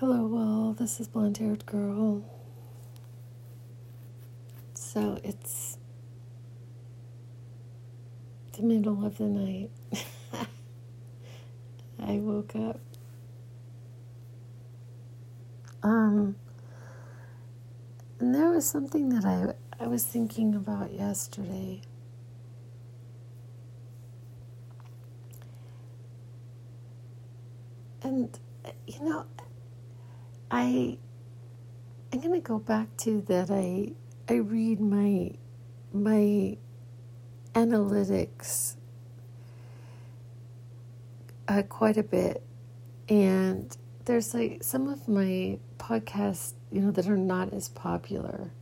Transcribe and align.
Hello, 0.00 0.26
well, 0.28 0.76
this 0.78 1.00
is 1.00 1.08
Blonde 1.08 1.38
Haired 1.38 1.66
Girl. 1.66 2.22
So 4.74 5.18
it's 5.24 5.76
the 8.52 8.62
middle 8.62 9.04
of 9.04 9.18
the 9.18 9.24
night. 9.24 9.70
I 11.98 12.18
woke 12.18 12.54
up. 12.54 12.78
Um, 15.82 16.36
and 18.20 18.32
there 18.32 18.50
was 18.50 18.70
something 18.70 19.08
that 19.08 19.24
I, 19.24 19.54
I 19.82 19.88
was 19.88 20.04
thinking 20.04 20.54
about 20.54 20.92
yesterday. 20.92 21.80
And, 28.04 28.38
you 28.86 29.02
know, 29.04 29.24
I 30.50 30.98
I'm 32.12 32.20
gonna 32.20 32.40
go 32.40 32.58
back 32.58 32.96
to 32.98 33.20
that 33.22 33.50
I 33.50 33.92
I 34.28 34.36
read 34.36 34.80
my 34.80 35.32
my 35.92 36.56
analytics 37.54 38.76
uh, 41.48 41.62
quite 41.62 41.96
a 41.96 42.02
bit. 42.02 42.42
And 43.08 43.74
there's 44.04 44.34
like 44.34 44.62
some 44.62 44.88
of 44.88 45.08
my 45.08 45.58
podcasts 45.78 46.54
you 46.70 46.80
know 46.80 46.90
that 46.92 47.08
are 47.08 47.16
not 47.16 47.52
as 47.52 47.68
popular. 47.68 48.52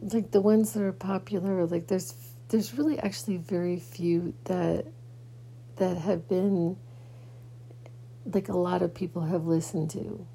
Like 0.00 0.30
the 0.30 0.40
ones 0.40 0.72
that 0.72 0.82
are 0.82 0.92
popular 0.92 1.66
like 1.66 1.86
there's 1.86 2.14
there's 2.48 2.74
really 2.74 2.98
actually 2.98 3.36
very 3.36 3.78
few 3.78 4.34
that 4.44 4.86
that 5.76 5.98
have 5.98 6.28
been 6.28 6.76
like 8.32 8.48
a 8.48 8.56
lot 8.56 8.82
of 8.82 8.94
people 8.94 9.22
have 9.22 9.46
listened 9.46 9.90
to 9.90 10.26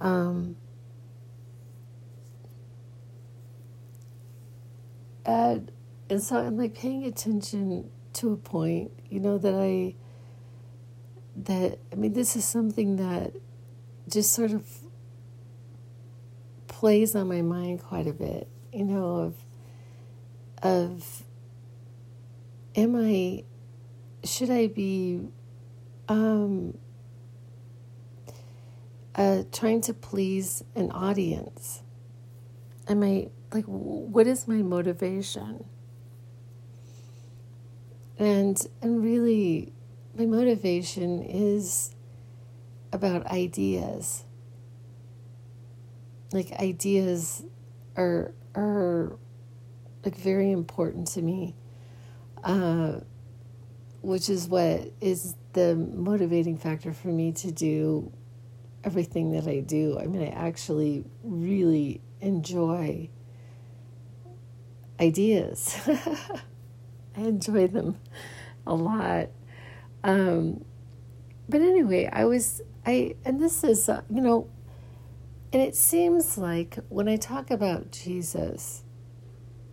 um, 0.00 0.56
and 5.24 5.70
and 6.08 6.22
so 6.22 6.36
I'm 6.38 6.56
like 6.56 6.74
paying 6.74 7.04
attention 7.04 7.90
to 8.14 8.32
a 8.32 8.36
point, 8.36 8.90
you 9.08 9.20
know, 9.20 9.38
that 9.38 9.54
I 9.54 9.94
that 11.36 11.78
I 11.92 11.94
mean 11.96 12.12
this 12.12 12.36
is 12.36 12.44
something 12.44 12.96
that 12.96 13.34
just 14.08 14.32
sort 14.32 14.50
of 14.50 14.66
plays 16.66 17.14
on 17.14 17.28
my 17.28 17.42
mind 17.42 17.82
quite 17.82 18.06
a 18.06 18.12
bit, 18.12 18.48
you 18.72 18.84
know, 18.84 19.16
of 19.16 19.34
of 20.62 21.22
am 22.74 22.96
I 22.96 23.44
should 24.24 24.50
I 24.50 24.66
be 24.66 25.28
um 26.08 26.76
uh, 29.20 29.42
trying 29.52 29.82
to 29.82 29.92
please 29.92 30.64
an 30.74 30.90
audience? 30.92 31.82
Am 32.88 33.02
I 33.02 33.28
like, 33.52 33.66
what 33.66 34.26
is 34.26 34.48
my 34.48 34.62
motivation? 34.62 35.64
And 38.18 38.66
and 38.80 39.04
really, 39.04 39.74
my 40.16 40.24
motivation 40.24 41.22
is 41.22 41.94
about 42.94 43.26
ideas. 43.26 44.24
Like 46.32 46.52
ideas 46.52 47.44
are 47.98 48.32
are 48.54 49.18
like 50.02 50.16
very 50.16 50.50
important 50.50 51.08
to 51.08 51.20
me. 51.20 51.54
Uh, 52.42 53.00
which 54.00 54.30
is 54.30 54.48
what 54.48 54.90
is 55.02 55.34
the 55.52 55.74
motivating 55.76 56.56
factor 56.56 56.94
for 56.94 57.08
me 57.08 57.32
to 57.32 57.52
do 57.52 58.10
everything 58.84 59.32
that 59.32 59.46
I 59.46 59.60
do. 59.60 59.98
I 59.98 60.06
mean, 60.06 60.22
I 60.22 60.30
actually 60.30 61.04
really 61.22 62.00
enjoy 62.20 63.10
ideas. 65.00 65.76
I 67.16 67.20
enjoy 67.20 67.66
them 67.66 67.98
a 68.66 68.74
lot. 68.74 69.28
Um, 70.04 70.64
but 71.48 71.60
anyway, 71.60 72.08
I 72.12 72.24
was, 72.24 72.62
I, 72.86 73.16
and 73.24 73.40
this 73.40 73.64
is, 73.64 73.88
uh, 73.88 74.02
you 74.08 74.20
know, 74.20 74.48
and 75.52 75.60
it 75.60 75.74
seems 75.74 76.38
like 76.38 76.78
when 76.88 77.08
I 77.08 77.16
talk 77.16 77.50
about 77.50 77.90
Jesus, 77.90 78.84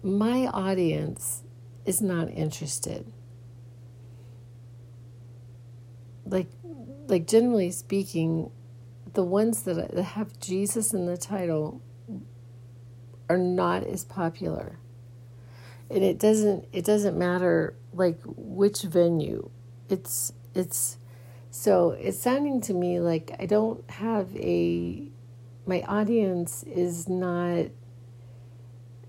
my 0.01 0.47
audience 0.47 1.43
is 1.85 2.01
not 2.01 2.29
interested. 2.31 3.11
Like, 6.25 6.47
like 7.07 7.27
generally 7.27 7.71
speaking, 7.71 8.49
the 9.17 9.23
ones 9.23 9.63
that 9.63 9.97
have 9.97 10.39
Jesus 10.39 10.93
in 10.93 11.07
the 11.07 11.17
title 11.17 11.81
are 13.27 13.39
not 13.39 13.83
as 13.83 14.05
popular. 14.05 14.77
And 15.89 16.03
it 16.03 16.19
doesn't 16.19 16.67
it 16.71 16.85
doesn't 16.85 17.17
matter 17.17 17.73
like 17.91 18.19
which 18.27 18.83
venue. 18.83 19.49
It's 19.89 20.33
it's 20.53 20.99
so 21.49 21.97
it's 21.99 22.19
sounding 22.19 22.61
to 22.61 22.75
me 22.75 22.99
like 22.99 23.35
I 23.39 23.47
don't 23.47 23.89
have 23.89 24.35
a 24.35 25.09
my 25.65 25.81
audience 25.87 26.61
is 26.61 27.09
not 27.09 27.71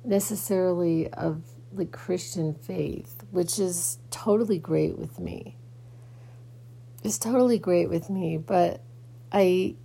necessarily 0.06 1.12
of 1.12 1.42
the 1.70 1.84
Christian 1.84 2.54
faith, 2.54 3.24
which 3.30 3.58
is 3.58 3.98
totally 4.10 4.58
great 4.58 4.96
with 4.96 5.20
me. 5.20 5.58
It's 7.04 7.18
totally 7.18 7.58
great 7.58 7.90
with 7.90 8.08
me, 8.08 8.38
but 8.38 8.80
I 9.30 9.76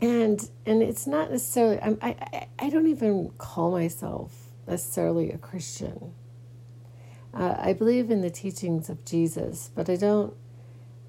and 0.00 0.50
and 0.64 0.82
it's 0.82 1.06
not 1.06 1.30
necessarily 1.30 1.80
I'm, 1.80 1.98
I 2.02 2.48
I 2.58 2.70
don't 2.70 2.86
even 2.86 3.30
call 3.38 3.70
myself 3.70 4.34
necessarily 4.66 5.30
a 5.30 5.38
Christian. 5.38 6.12
Uh, 7.32 7.54
I 7.58 7.72
believe 7.72 8.10
in 8.10 8.22
the 8.22 8.30
teachings 8.30 8.88
of 8.88 9.04
Jesus, 9.04 9.70
but 9.74 9.90
I 9.90 9.96
don't 9.96 10.34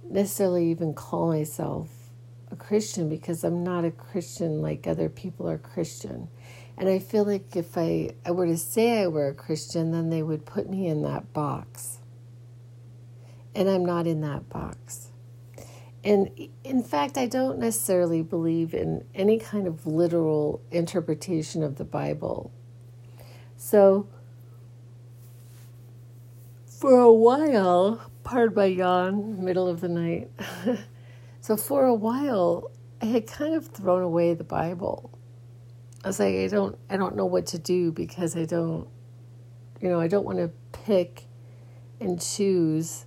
necessarily 0.09 0.69
even 0.71 0.93
call 0.93 1.29
myself 1.29 1.89
a 2.51 2.55
Christian 2.55 3.09
because 3.09 3.43
I'm 3.43 3.63
not 3.63 3.85
a 3.85 3.91
Christian 3.91 4.61
like 4.61 4.87
other 4.87 5.09
people 5.09 5.49
are 5.49 5.57
Christian. 5.57 6.27
And 6.77 6.89
I 6.89 6.99
feel 6.99 7.25
like 7.25 7.55
if 7.55 7.77
I, 7.77 8.11
I 8.25 8.31
were 8.31 8.45
to 8.45 8.57
say 8.57 9.01
I 9.01 9.07
were 9.07 9.29
a 9.29 9.33
Christian, 9.33 9.91
then 9.91 10.09
they 10.09 10.21
would 10.21 10.45
put 10.45 10.69
me 10.69 10.87
in 10.87 11.01
that 11.03 11.33
box. 11.33 11.99
And 13.55 13.67
I'm 13.69 13.85
not 13.85 14.05
in 14.05 14.21
that 14.21 14.47
box. 14.49 15.06
And 16.07 16.31
in 16.63 16.83
fact, 16.83 17.17
I 17.17 17.25
don't 17.25 17.59
necessarily 17.59 18.21
believe 18.21 18.73
in 18.73 19.03
any 19.13 19.37
kind 19.39 19.67
of 19.67 19.85
literal 19.85 20.61
interpretation 20.71 21.63
of 21.63 21.75
the 21.75 21.83
Bible. 21.83 22.49
So, 23.57 24.07
for 26.65 26.97
a 26.97 27.11
while, 27.11 28.09
pardon 28.23 28.55
my 28.55 28.65
yawn, 28.67 29.43
middle 29.43 29.67
of 29.67 29.81
the 29.81 29.89
night. 29.89 30.31
so, 31.41 31.57
for 31.57 31.83
a 31.83 31.93
while, 31.93 32.71
I 33.01 33.07
had 33.07 33.27
kind 33.27 33.53
of 33.53 33.67
thrown 33.67 34.01
away 34.01 34.33
the 34.33 34.45
Bible. 34.45 35.11
I 36.05 36.07
was 36.07 36.21
like, 36.21 36.35
I 36.35 36.47
don't, 36.47 36.77
I 36.89 36.95
don't 36.95 37.17
know 37.17 37.25
what 37.25 37.47
to 37.47 37.59
do 37.59 37.91
because 37.91 38.37
I 38.37 38.45
don't, 38.45 38.87
you 39.81 39.89
know, 39.89 39.99
I 39.99 40.07
don't 40.07 40.23
want 40.23 40.37
to 40.37 40.51
pick 40.85 41.25
and 41.99 42.21
choose, 42.21 43.05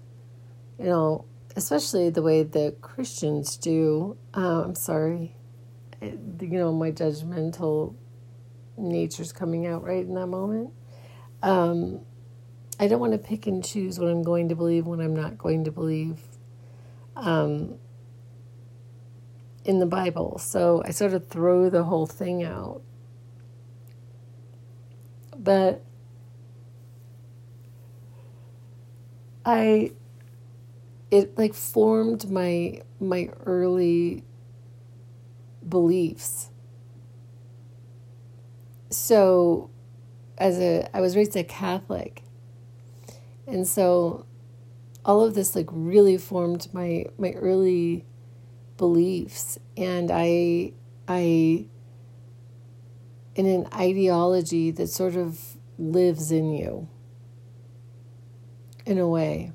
you 0.78 0.84
know, 0.84 1.24
especially 1.56 2.10
the 2.10 2.22
way 2.22 2.42
the 2.42 2.74
Christians 2.80 3.56
do. 3.56 4.16
Uh, 4.34 4.62
I'm 4.64 4.74
sorry, 4.74 5.36
you 6.00 6.18
know, 6.40 6.72
my 6.72 6.90
judgmental 6.90 7.94
nature's 8.76 9.32
coming 9.32 9.66
out 9.66 9.84
right 9.84 10.04
in 10.04 10.14
that 10.14 10.26
moment. 10.26 10.72
Um, 11.42 12.00
I 12.78 12.88
don't 12.88 13.00
want 13.00 13.12
to 13.12 13.18
pick 13.18 13.46
and 13.46 13.64
choose 13.64 13.98
what 13.98 14.08
I'm 14.08 14.22
going 14.22 14.48
to 14.48 14.56
believe 14.56 14.86
when 14.86 15.00
I'm 15.00 15.14
not 15.14 15.36
going 15.36 15.64
to 15.64 15.70
believe 15.70 16.18
um, 17.16 17.74
in 19.64 19.78
the 19.78 19.86
Bible. 19.86 20.38
So 20.38 20.82
I 20.84 20.90
sort 20.90 21.12
of 21.12 21.28
throw 21.28 21.68
the 21.68 21.84
whole 21.84 22.06
thing 22.06 22.42
out. 22.42 22.82
But 25.36 25.82
I 29.44 29.92
it 31.10 31.36
like 31.36 31.54
formed 31.54 32.30
my 32.30 32.82
my 33.00 33.30
early 33.44 34.24
beliefs. 35.68 36.50
So 38.90 39.70
as 40.38 40.58
a 40.58 40.88
I 40.96 41.00
was 41.00 41.16
raised 41.16 41.36
a 41.36 41.44
Catholic. 41.44 42.22
And 43.46 43.66
so 43.66 44.26
all 45.04 45.22
of 45.24 45.34
this 45.34 45.56
like 45.56 45.68
really 45.70 46.16
formed 46.16 46.68
my 46.72 47.06
my 47.18 47.32
early 47.32 48.04
beliefs 48.76 49.58
and 49.76 50.10
I 50.12 50.72
I 51.08 51.66
in 53.34 53.46
an 53.46 53.66
ideology 53.74 54.70
that 54.70 54.88
sort 54.88 55.16
of 55.16 55.56
lives 55.78 56.30
in 56.30 56.52
you 56.52 56.88
in 58.86 58.98
a 58.98 59.08
way. 59.08 59.52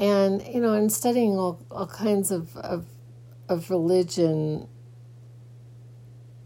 And 0.00 0.42
you 0.46 0.60
know, 0.60 0.72
and 0.72 0.90
studying 0.90 1.38
all, 1.38 1.64
all 1.70 1.86
kinds 1.86 2.30
of, 2.32 2.56
of 2.56 2.86
of 3.48 3.68
religion, 3.70 4.66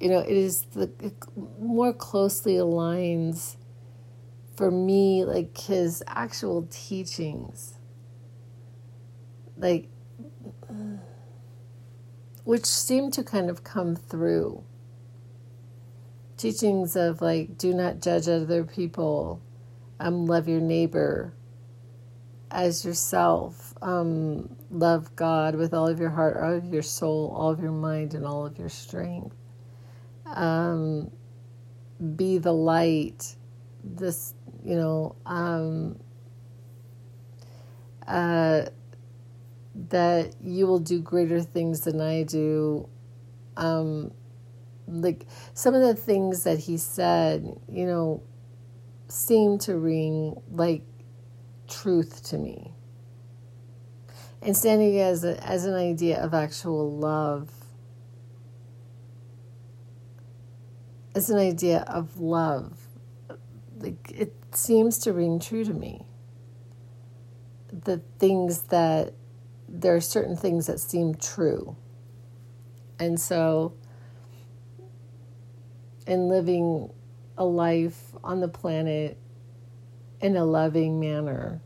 you 0.01 0.09
know, 0.09 0.19
it 0.19 0.37
is 0.37 0.63
the 0.73 0.91
it 1.01 1.15
more 1.61 1.93
closely 1.93 2.55
aligns 2.55 3.57
for 4.57 4.71
me 4.71 5.25
like 5.25 5.57
his 5.57 6.03
actual 6.09 6.67
teachings, 6.69 7.75
like 9.57 9.89
which 12.43 12.67
seem 12.67 13.13
to 13.13 13.23
kind 13.23 13.49
of 13.49 13.63
come 13.63 13.95
through. 13.95 14.65
Teachings 16.37 16.97
of 16.97 17.23
like 17.23 17.57
do 17.57 17.73
not 17.73 18.03
judge 18.03 18.29
other 18.29 18.65
people. 18.65 19.41
Um, 20.01 20.27
love 20.27 20.49
your 20.49 20.61
neighbor 20.61 21.35
as 22.55 22.85
yourself. 22.85 23.75
Um, 23.83 24.57
love 24.71 25.15
God 25.17 25.57
with 25.57 25.75
all 25.75 25.89
of 25.89 25.99
your 25.99 26.11
heart, 26.11 26.37
all 26.37 26.55
of 26.55 26.73
your 26.73 26.83
soul, 26.83 27.35
all 27.37 27.51
of 27.51 27.61
your 27.61 27.73
mind, 27.73 28.15
and 28.15 28.25
all 28.25 28.47
of 28.47 28.59
your 28.59 28.69
strength. 28.69 29.35
Um, 30.25 31.11
be 32.17 32.39
the 32.39 32.53
light. 32.53 33.37
This, 33.83 34.35
you 34.65 34.77
know, 34.77 35.17
um, 35.27 35.99
uh, 38.07 38.67
that 39.91 40.35
you 40.41 40.67
will 40.67 40.79
do 40.79 41.01
greater 41.01 41.43
things 41.43 41.81
than 41.81 42.01
I 42.01 42.23
do. 42.23 42.89
Um, 43.57 44.13
like 44.87 45.27
some 45.55 45.75
of 45.75 45.83
the 45.83 45.95
things 45.95 46.45
that 46.45 46.61
he 46.61 46.77
said, 46.77 47.61
you 47.69 47.87
know, 47.87 48.23
seem 49.09 49.59
to 49.59 49.77
ring 49.77 50.41
like 50.51 50.83
truth 51.69 52.23
to 52.31 52.39
me. 52.39 52.73
And 54.43 54.57
standing 54.57 54.99
as 55.01 55.25
a, 55.25 55.43
as 55.47 55.65
an 55.65 55.75
idea 55.75 56.23
of 56.23 56.35
actual 56.35 56.97
love, 56.97 57.51
as 61.15 61.31
an 61.31 61.39
idea 61.39 61.85
of 61.87 62.19
love, 62.19 62.79
like 63.79 64.11
it 64.11 64.35
seems 64.53 64.99
to 64.99 65.13
ring 65.13 65.39
true 65.39 65.65
to 65.65 65.73
me. 65.73 66.05
The 67.73 68.03
things 68.19 68.63
that 68.65 69.15
there 69.69 69.97
are 69.97 70.01
certain 70.01 70.37
things 70.37 70.67
that 70.67 70.79
seem 70.79 71.15
true, 71.15 71.77
and 72.99 73.19
so 73.19 73.75
in 76.07 76.29
living 76.29 76.91
a 77.37 77.45
life 77.45 78.13
on 78.23 78.41
the 78.41 78.49
planet 78.49 79.19
in 80.25 80.37
a 80.37 80.45
loving 80.47 80.99
manner. 80.99 81.61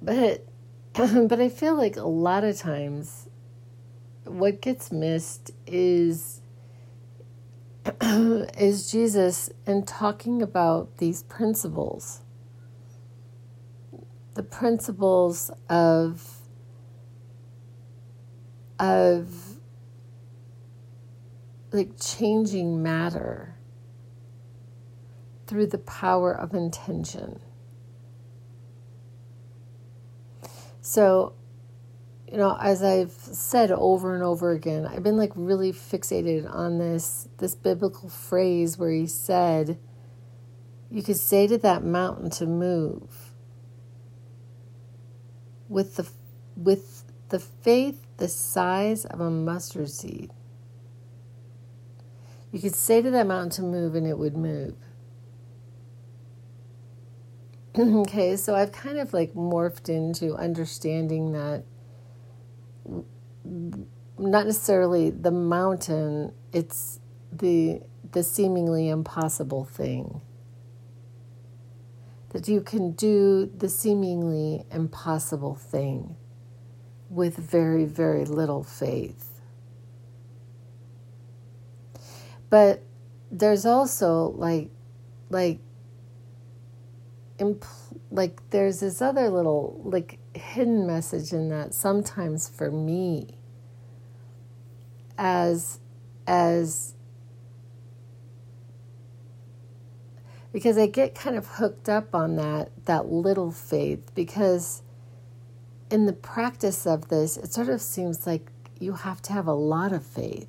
But 0.00 0.46
but 0.94 1.40
I 1.40 1.48
feel 1.48 1.74
like 1.74 1.96
a 1.96 2.06
lot 2.06 2.44
of 2.44 2.56
times 2.56 3.28
what 4.22 4.62
gets 4.62 4.92
missed 4.92 5.50
is 5.66 6.42
is 8.00 8.88
Jesus 8.88 9.50
and 9.66 9.84
talking 9.84 10.42
about 10.42 10.98
these 10.98 11.24
principles. 11.24 12.20
The 14.34 14.44
principles 14.44 15.50
of 15.68 16.36
of 18.78 19.58
like 21.72 22.00
changing 22.00 22.80
matter 22.80 23.56
through 25.50 25.66
the 25.66 25.78
power 25.78 26.32
of 26.32 26.54
intention. 26.54 27.40
So, 30.80 31.34
you 32.30 32.38
know, 32.38 32.56
as 32.60 32.84
I've 32.84 33.10
said 33.10 33.72
over 33.72 34.14
and 34.14 34.22
over 34.22 34.52
again, 34.52 34.86
I've 34.86 35.02
been 35.02 35.16
like 35.16 35.32
really 35.34 35.72
fixated 35.72 36.48
on 36.48 36.78
this 36.78 37.28
this 37.38 37.56
biblical 37.56 38.08
phrase 38.08 38.78
where 38.78 38.92
he 38.92 39.08
said, 39.08 39.76
you 40.88 41.02
could 41.02 41.16
say 41.16 41.48
to 41.48 41.58
that 41.58 41.82
mountain 41.82 42.30
to 42.30 42.46
move 42.46 43.32
with 45.68 45.96
the 45.96 46.08
with 46.56 47.02
the 47.30 47.40
faith 47.40 48.06
the 48.18 48.28
size 48.28 49.04
of 49.04 49.18
a 49.18 49.30
mustard 49.30 49.90
seed. 49.90 50.30
You 52.52 52.60
could 52.60 52.76
say 52.76 53.02
to 53.02 53.10
that 53.10 53.26
mountain 53.26 53.50
to 53.50 53.62
move 53.62 53.96
and 53.96 54.06
it 54.06 54.16
would 54.16 54.36
move. 54.36 54.76
Mm-hmm. 57.74 57.98
okay, 58.00 58.36
so 58.36 58.54
I've 58.54 58.72
kind 58.72 58.98
of 58.98 59.12
like 59.12 59.34
morphed 59.34 59.88
into 59.88 60.34
understanding 60.34 61.32
that 61.32 61.64
not 64.18 64.46
necessarily 64.46 65.10
the 65.10 65.30
mountain, 65.30 66.32
it's 66.52 67.00
the 67.32 67.82
the 68.12 68.22
seemingly 68.22 68.88
impossible 68.88 69.64
thing. 69.64 70.20
That 72.30 72.48
you 72.48 72.60
can 72.60 72.92
do 72.92 73.50
the 73.56 73.68
seemingly 73.68 74.64
impossible 74.70 75.54
thing 75.54 76.16
with 77.08 77.36
very, 77.36 77.84
very 77.84 78.24
little 78.24 78.62
faith. 78.62 79.40
But 82.48 82.82
there's 83.30 83.64
also 83.64 84.30
like 84.36 84.70
like 85.28 85.60
impl- 87.40 87.98
like 88.10 88.38
there's 88.50 88.80
this 88.80 89.02
other 89.02 89.28
little 89.28 89.80
like 89.84 90.18
hidden 90.34 90.86
message 90.86 91.32
in 91.32 91.48
that 91.48 91.74
sometimes 91.74 92.48
for 92.48 92.70
me 92.70 93.26
as 95.18 95.80
as 96.26 96.94
because 100.52 100.78
I 100.78 100.86
get 100.86 101.14
kind 101.14 101.36
of 101.36 101.46
hooked 101.46 101.88
up 101.88 102.14
on 102.14 102.36
that 102.36 102.70
that 102.84 103.06
little 103.06 103.50
faith 103.50 104.14
because 104.14 104.82
in 105.90 106.06
the 106.06 106.12
practice 106.12 106.86
of 106.86 107.08
this 107.08 107.36
it 107.36 107.52
sort 107.52 107.68
of 107.68 107.80
seems 107.80 108.26
like 108.26 108.50
you 108.78 108.92
have 108.92 109.20
to 109.22 109.32
have 109.32 109.46
a 109.46 109.52
lot 109.54 109.92
of 109.92 110.04
faith. 110.04 110.48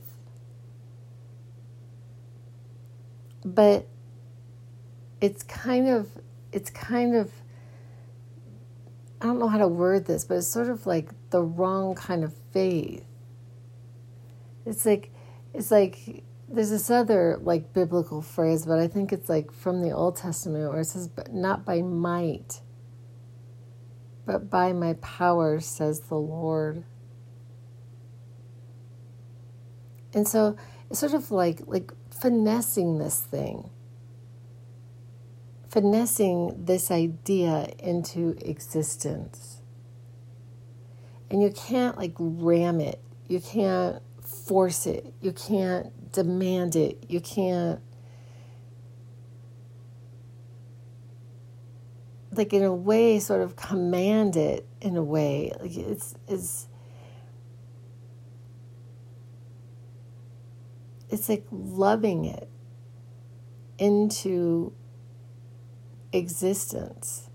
But 3.44 3.87
it's 5.19 5.44
kind 5.44 5.87
of 5.87 6.09
it's 6.51 6.69
kind 6.69 7.15
of 7.15 7.31
I 9.21 9.25
don't 9.25 9.37
know 9.37 9.47
how 9.47 9.59
to 9.59 9.68
word 9.68 10.06
this, 10.06 10.25
but 10.25 10.37
it's 10.37 10.47
sort 10.47 10.69
of 10.69 10.87
like 10.87 11.09
the 11.30 11.44
wrong 11.44 11.94
kind 11.94 12.23
of 12.23 12.33
faith. 12.52 13.06
It's 14.66 14.85
like 14.85 15.11
it's 15.54 15.69
like 15.69 16.23
there's 16.49 16.71
this 16.71 16.90
other 16.90 17.37
like 17.42 17.71
biblical 17.71 18.21
phrase, 18.21 18.66
but 18.66 18.80
I 18.80 18.87
think 18.87 19.14
it's 19.14 19.30
like 19.30 19.52
from 19.52 19.81
the 19.81 19.92
Old 19.92 20.16
Testament 20.16 20.71
where 20.71 20.81
it 20.81 20.85
says, 20.85 21.07
"But 21.07 21.33
not 21.33 21.66
by 21.66 21.81
might, 21.81 22.61
but 24.25 24.49
by 24.49 24.73
my 24.73 24.94
power," 24.95 25.59
says 25.59 26.02
the 26.02 26.16
Lord. 26.16 26.83
And 30.14 30.28
so 30.28 30.56
it's 30.90 30.99
sort 30.99 31.14
of 31.14 31.31
like 31.31 31.61
like 31.68 31.94
finessing 32.09 32.97
this 32.97 33.19
thing 33.19 33.69
finessing 35.71 36.66
this 36.66 36.92
idea 36.92 37.71
into 37.80 38.35
existence. 38.42 39.61
And 41.30 41.42
you 41.42 41.49
can't 41.49 41.97
like 41.97 42.13
ram 42.19 42.81
it, 42.81 43.01
you 43.30 43.40
can't 43.40 44.01
force 44.21 44.85
it, 44.85 45.13
you 45.21 45.31
can't 45.31 46.11
demand 46.11 46.75
it, 46.75 47.06
you 47.07 47.21
can't. 47.21 47.80
Like 52.33 52.51
in 52.54 52.63
a 52.63 52.73
way, 52.73 53.19
sort 53.19 53.42
of 53.42 53.56
command 53.56 54.35
it 54.35 54.68
in 54.81 54.97
a 54.97 55.04
way. 55.04 55.54
Like 55.57 55.78
it's 55.78 56.16
it's 56.28 56.68
it's 61.09 61.30
like 61.30 61.45
loving 61.49 62.25
it 62.25 62.49
into 63.78 64.73
existence. 66.13 67.30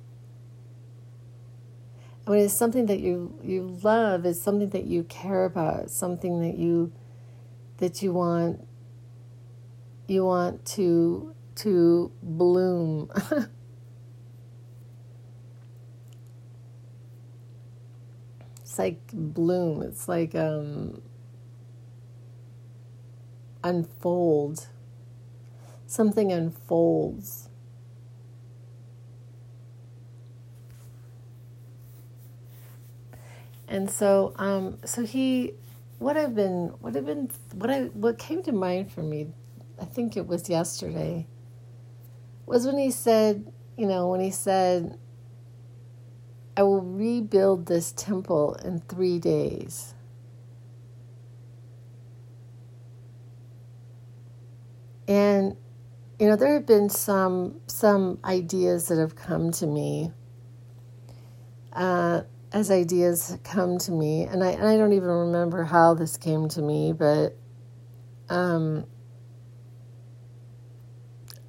When 2.27 2.41
it's 2.41 2.55
something 2.55 2.87
that 2.87 3.01
you 3.01 3.39
you 3.43 3.79
love, 3.83 4.27
it's 4.27 4.41
something 4.41 4.71
that 4.71 4.85
you 4.85 5.05
care 5.05 5.45
about, 5.45 5.91
something 5.91 6.41
that 6.43 6.59
you 6.59 6.93
that 7.79 8.03
you 8.03 8.13
want 8.13 8.67
you 10.09 10.25
want 10.25 10.65
to 10.67 11.35
to 11.57 12.13
bloom. 12.23 13.11
it's 18.61 18.79
like 18.79 19.01
bloom. 19.13 19.83
It's 19.83 20.09
like 20.09 20.35
um, 20.35 21.03
unfold. 23.65 24.69
Something 25.87 26.33
unfolds. 26.33 27.46
And 33.69 33.91
so 33.91 34.33
um, 34.37 34.79
so 34.85 35.05
he 35.05 35.55
what 35.99 36.17
I've 36.17 36.35
been 36.35 36.73
what 36.81 36.97
I've 36.97 37.07
been 37.07 37.31
what 37.55 37.71
I 37.71 37.85
what 37.87 38.19
came 38.19 38.43
to 38.45 38.53
mind 38.53 38.93
for 38.93 39.03
me, 39.03 39.29
I 39.81 39.85
think 39.85 40.17
it 40.17 40.27
was 40.27 40.49
yesterday, 40.49 41.27
was 42.47 42.67
when 42.67 42.79
he 42.79 42.91
said, 42.91 43.53
you 43.77 43.87
know, 43.87 44.09
when 44.09 44.21
he 44.21 44.31
said, 44.31 44.99
I 46.57 46.63
will 46.63 46.81
rebuild 46.81 47.67
this 47.67 47.93
temple 47.93 48.55
in 48.65 48.81
three 48.81 49.19
days. 49.19 49.95
And 55.09 55.57
you 56.19 56.29
know, 56.29 56.37
there 56.37 56.55
have 56.55 56.67
been 56.67 56.89
some 56.89 57.61
some 57.67 58.19
ideas 58.25 58.89
that 58.89 58.99
have 58.99 59.17
come 59.17 59.51
to 59.53 59.67
me 59.67 60.13
uh, 61.73 62.23
as 62.57 62.71
ideas 62.71 63.37
come 63.45 63.77
to 63.77 63.93
me, 63.93 64.23
and 64.23 64.43
I 64.43 64.53
and 64.53 64.67
I 64.67 64.79
don't 64.79 64.95
even 64.95 65.11
remember 65.11 65.63
how 65.63 65.93
this 65.93 66.17
came 66.17 66.49
to 66.49 66.63
me, 66.63 66.95
but 66.95 67.37
um, 68.31 68.87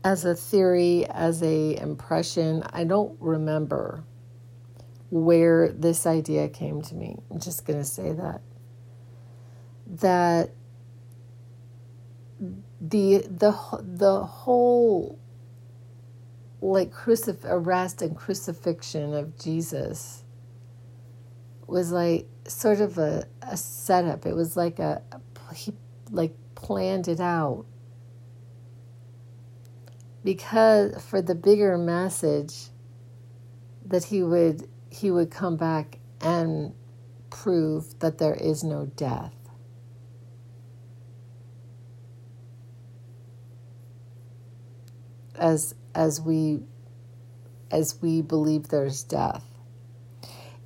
as 0.04 0.26
a 0.26 0.36
theory, 0.36 1.06
as 1.10 1.42
a 1.42 1.80
impression, 1.80 2.62
I 2.74 2.84
don't 2.84 3.16
remember 3.22 4.04
where 5.10 5.72
this 5.72 6.06
idea 6.06 6.50
came 6.50 6.82
to 6.82 6.96
me. 6.96 7.16
I'm 7.32 7.40
just 7.40 7.66
going 7.66 7.80
to 7.80 7.86
say 7.86 8.12
that 8.12 8.42
that 9.88 10.50
the 12.82 13.20
the 13.30 13.56
the 13.82 14.26
whole 14.26 15.18
like 16.60 16.92
crucif- 16.92 17.46
arrest 17.46 18.02
and 18.02 18.18
crucifixion 18.18 19.14
of 19.14 19.40
Jesus 19.40 20.26
was 21.68 21.92
like 21.92 22.28
sort 22.48 22.80
of 22.80 22.98
a, 22.98 23.26
a 23.42 23.58
setup. 23.58 24.26
It 24.26 24.34
was 24.34 24.56
like 24.56 24.80
a, 24.80 25.02
he 25.54 25.74
like 26.10 26.34
planned 26.56 27.08
it 27.08 27.20
out 27.20 27.66
because 30.24 31.02
for 31.06 31.22
the 31.22 31.36
bigger 31.36 31.78
message 31.78 32.68
that 33.86 34.04
he 34.06 34.24
would 34.24 34.68
he 34.90 35.12
would 35.12 35.32
come 35.32 35.56
back 35.56 36.00
and 36.22 36.74
prove 37.30 38.00
that 38.00 38.18
there 38.18 38.34
is 38.34 38.64
no 38.64 38.86
death. 38.86 39.34
As 45.36 45.76
as 45.94 46.20
we 46.20 46.60
as 47.72 48.02
we 48.02 48.22
believe 48.22 48.70
there's 48.70 49.04
death. 49.04 49.46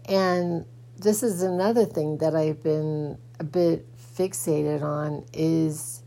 And 0.05 0.65
this 1.01 1.23
is 1.23 1.41
another 1.41 1.85
thing 1.85 2.17
that 2.19 2.35
I've 2.35 2.61
been 2.61 3.17
a 3.39 3.43
bit 3.43 3.87
fixated 3.97 4.83
on 4.83 5.25
is 5.33 6.03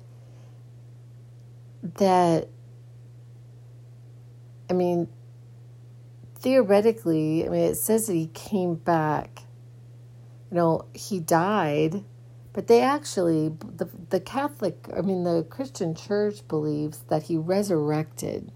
that 1.83 2.49
I 4.71 4.73
mean 4.73 5.09
theoretically, 6.37 7.45
I 7.45 7.49
mean 7.49 7.61
it 7.61 7.77
says 7.77 8.07
that 8.07 8.15
he 8.15 8.29
came 8.29 8.77
back. 8.77 9.41
You 10.51 10.57
know, 10.57 10.85
he 10.95 11.19
died, 11.19 12.05
but 12.53 12.69
they 12.69 12.81
actually 12.81 13.49
the 13.49 13.89
the 14.11 14.21
Catholic, 14.21 14.89
I 14.97 15.01
mean 15.01 15.25
the 15.25 15.45
Christian 15.51 15.97
church 15.97 16.47
believes 16.47 16.99
that 17.09 17.25
he 17.25 17.37
resurrected. 17.37 18.53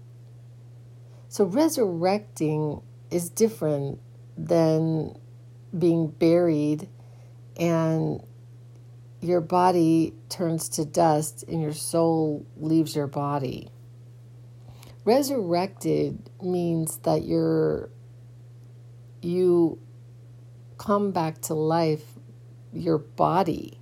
So 1.27 1.43
resurrecting 1.43 2.81
is 3.11 3.29
different 3.29 3.99
than 4.37 5.15
being 5.77 6.07
buried 6.07 6.87
and 7.57 8.23
your 9.21 9.41
body 9.41 10.13
turns 10.29 10.69
to 10.69 10.85
dust 10.85 11.43
and 11.47 11.61
your 11.61 11.73
soul 11.73 12.45
leaves 12.57 12.95
your 12.95 13.07
body. 13.07 13.69
Resurrected 15.03 16.29
means 16.41 16.97
that 16.99 17.23
you're 17.23 17.89
you 19.21 19.79
come 20.77 21.11
back 21.11 21.41
to 21.41 21.53
life 21.53 22.03
your 22.71 22.97
body. 22.97 23.79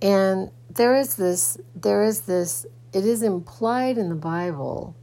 And 0.00 0.50
there 0.70 0.96
is 0.96 1.16
this 1.16 1.58
there 1.74 2.02
is 2.02 2.22
this 2.22 2.66
it 2.92 3.04
is 3.04 3.22
implied 3.22 3.98
in 3.98 4.08
the 4.08 4.14
Bible 4.14 4.96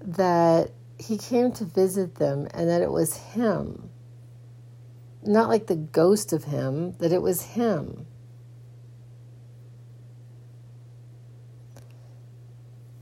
that 0.00 0.72
he 0.98 1.16
came 1.16 1.52
to 1.52 1.64
visit 1.64 2.16
them 2.16 2.48
and 2.52 2.68
that 2.68 2.82
it 2.82 2.90
was 2.90 3.16
him. 3.16 3.90
Not 5.24 5.48
like 5.48 5.66
the 5.66 5.76
ghost 5.76 6.32
of 6.32 6.44
him, 6.44 6.92
that 6.98 7.12
it 7.12 7.22
was 7.22 7.42
him. 7.42 8.06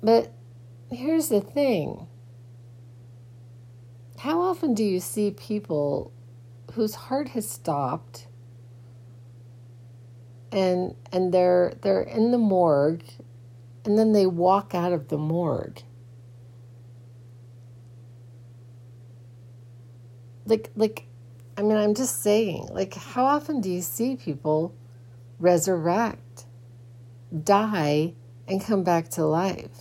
But 0.03 0.33
here's 0.91 1.29
the 1.29 1.41
thing 1.41 2.07
how 4.19 4.41
often 4.41 4.75
do 4.75 4.85
you 4.85 5.00
see 5.00 5.31
people 5.31 6.12
whose 6.73 6.95
heart 6.95 7.29
has 7.29 7.49
stopped 7.49 8.29
and 10.53 10.95
and 11.12 11.33
they're 11.35 11.75
they're 11.83 12.03
in 12.03 12.31
the 12.31 12.38
morgue 12.38 13.05
and 13.85 13.99
then 13.99 14.12
they 14.12 14.26
walk 14.26 14.75
out 14.75 14.93
of 14.93 15.09
the 15.09 15.19
morgue 15.19 15.83
like 20.47 20.71
like 20.76 21.07
I 21.57 21.62
mean 21.62 21.76
I'm 21.76 21.95
just 21.95 22.23
saying 22.23 22.69
like 22.71 22.95
how 22.95 23.25
often 23.25 23.61
do 23.61 23.71
you 23.71 23.83
see 23.83 24.17
people 24.17 24.75
resurrect 25.38 26.47
die 27.45 28.15
and 28.49 28.65
come 28.65 28.85
back 28.85 29.09
to 29.11 29.25
life? 29.26 29.79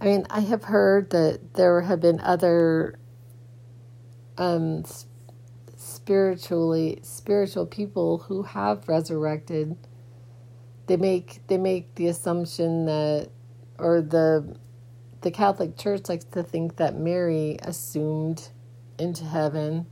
I 0.00 0.06
mean 0.06 0.26
I 0.30 0.40
have 0.40 0.64
heard 0.64 1.10
that 1.10 1.54
there 1.54 1.82
have 1.82 2.00
been 2.00 2.20
other 2.20 2.98
um 4.36 4.84
spiritually 5.76 6.98
spiritual 7.02 7.66
people 7.66 8.18
who 8.18 8.42
have 8.42 8.88
resurrected. 8.88 9.76
They 10.86 10.96
make 10.96 11.46
they 11.46 11.58
make 11.58 11.94
the 11.94 12.06
assumption 12.08 12.86
that 12.86 13.30
or 13.78 14.00
the 14.00 14.56
the 15.24 15.30
Catholic 15.30 15.76
Church 15.76 16.08
likes 16.08 16.26
to 16.26 16.42
think 16.42 16.76
that 16.76 16.96
Mary 16.96 17.56
assumed 17.62 18.50
into 18.98 19.24
heaven. 19.24 19.86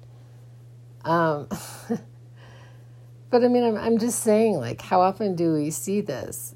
Um, 1.04 1.48
but 3.30 3.42
I 3.42 3.48
mean, 3.48 3.64
I'm, 3.64 3.76
I'm 3.76 3.98
just 3.98 4.20
saying, 4.20 4.56
like, 4.56 4.82
how 4.82 5.00
often 5.00 5.34
do 5.34 5.54
we 5.54 5.70
see 5.70 6.02
this? 6.02 6.54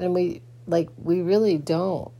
And 0.00 0.12
we, 0.14 0.42
like, 0.66 0.90
we 0.96 1.22
really 1.22 1.58
don't. 1.58 2.10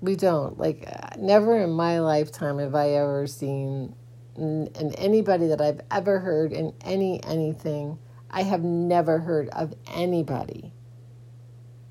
We 0.00 0.16
don't. 0.16 0.58
Like, 0.58 0.88
never 1.18 1.56
in 1.56 1.70
my 1.70 2.00
lifetime 2.00 2.58
have 2.58 2.74
I 2.74 2.90
ever 2.90 3.28
seen, 3.28 3.94
and 4.34 4.94
anybody 4.98 5.46
that 5.46 5.60
I've 5.60 5.82
ever 5.90 6.18
heard 6.18 6.52
in 6.52 6.72
any 6.80 7.22
anything 7.22 7.98
I 8.30 8.42
have 8.42 8.62
never 8.62 9.18
heard 9.18 9.48
of 9.50 9.74
anybody 9.92 10.72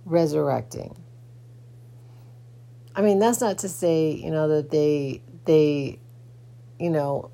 resurrecting. 0.06 0.96
I 2.96 3.02
mean, 3.02 3.20
that's 3.20 3.42
not 3.42 3.60
to 3.60 3.70
say, 3.70 4.12
you 4.12 4.32
know, 4.32 4.48
that 4.48 4.72
they 4.72 5.22
they 5.46 6.00
you 6.80 6.90
know, 6.90 7.32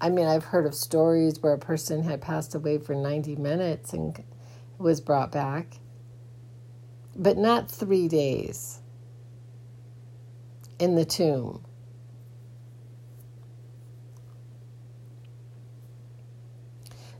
I 0.00 0.10
mean, 0.10 0.26
I've 0.26 0.44
heard 0.44 0.66
of 0.66 0.74
stories 0.74 1.40
where 1.40 1.52
a 1.52 1.58
person 1.58 2.02
had 2.02 2.20
passed 2.20 2.54
away 2.54 2.78
for 2.78 2.94
90 2.94 3.36
minutes 3.36 3.92
and 3.92 4.22
was 4.78 5.00
brought 5.00 5.30
back, 5.30 5.78
but 7.14 7.38
not 7.38 7.70
3 7.70 8.08
days 8.08 8.80
in 10.78 10.96
the 10.96 11.04
tomb. 11.04 11.64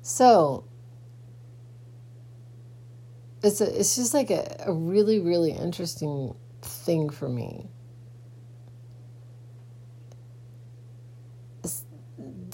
So, 0.02 0.64
it's 3.44 3.60
a, 3.60 3.78
it's 3.78 3.96
just 3.96 4.14
like 4.14 4.30
a, 4.30 4.64
a 4.66 4.72
really 4.72 5.20
really 5.20 5.52
interesting 5.52 6.34
thing 6.62 7.10
for 7.10 7.28
me 7.28 7.68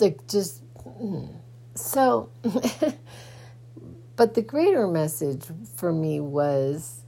like 0.01 0.27
just 0.27 0.63
mm. 0.85 1.29
so 1.75 2.31
but 4.17 4.35
the 4.35 4.43
greater 4.43 4.87
message 4.87 5.45
for 5.77 5.93
me 5.93 6.21
was 6.21 7.03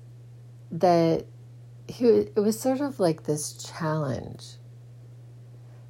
that 0.71 1.25
he 1.89 2.07
it 2.07 2.39
was 2.39 2.59
sort 2.59 2.81
of 2.81 3.01
like 3.01 3.25
this 3.25 3.53
challenge 3.53 4.57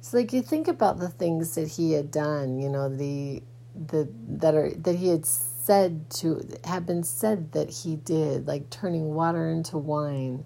so 0.01 0.17
like 0.17 0.33
you 0.33 0.41
think 0.41 0.67
about 0.67 0.99
the 0.99 1.09
things 1.09 1.55
that 1.55 1.67
he 1.67 1.93
had 1.93 2.11
done 2.11 2.59
you 2.59 2.69
know 2.69 2.89
the 2.89 3.41
the 3.75 4.07
that 4.27 4.55
are 4.55 4.71
that 4.75 4.95
he 4.95 5.07
had 5.09 5.25
said 5.63 6.09
to 6.09 6.41
have 6.65 6.85
been 6.85 7.03
said 7.03 7.53
that 7.53 7.69
he 7.69 7.95
did, 7.95 8.45
like 8.45 8.69
turning 8.69 9.13
water 9.13 9.49
into 9.49 9.77
wine, 9.77 10.43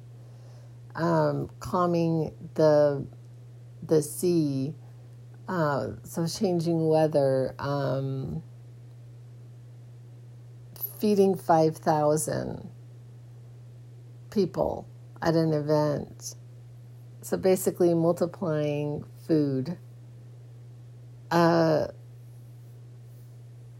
um, 0.95 1.49
calming 1.59 2.31
the 2.53 3.07
the 3.81 4.01
sea, 4.03 4.75
uh, 5.47 5.87
so 6.03 6.27
changing 6.27 6.87
weather, 6.87 7.55
um, 7.57 8.43
feeding 10.99 11.35
five 11.35 11.77
thousand 11.77 12.69
people 14.29 14.87
at 15.21 15.33
an 15.35 15.51
event. 15.51 16.35
So 17.21 17.37
basically, 17.37 17.95
multiplying 17.95 19.03
food. 19.27 19.79
Uh, 21.31 21.87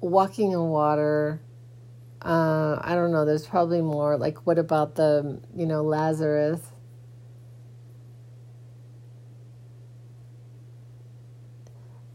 walking 0.01 0.51
in 0.51 0.60
water. 0.60 1.42
Uh, 2.22 2.80
I 2.82 2.96
don't 2.96 3.12
know. 3.12 3.25
There's 3.25 3.46
probably 3.46 3.82
more. 3.82 4.18
Like, 4.18 4.46
what 4.46 4.58
about 4.58 4.96
the, 4.96 5.39
you 5.56 5.66
know, 5.66 5.84
Lazarus? 5.84 6.62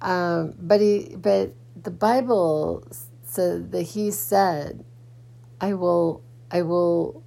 Um, 0.00 0.54
but 0.58 0.80
he, 0.80 1.14
but 1.16 1.54
the 1.80 1.92
Bible 1.92 2.84
said 3.22 3.70
that 3.70 3.82
he 3.82 4.10
said, 4.10 4.84
"I 5.60 5.74
will, 5.74 6.24
I 6.50 6.62
will 6.62 7.22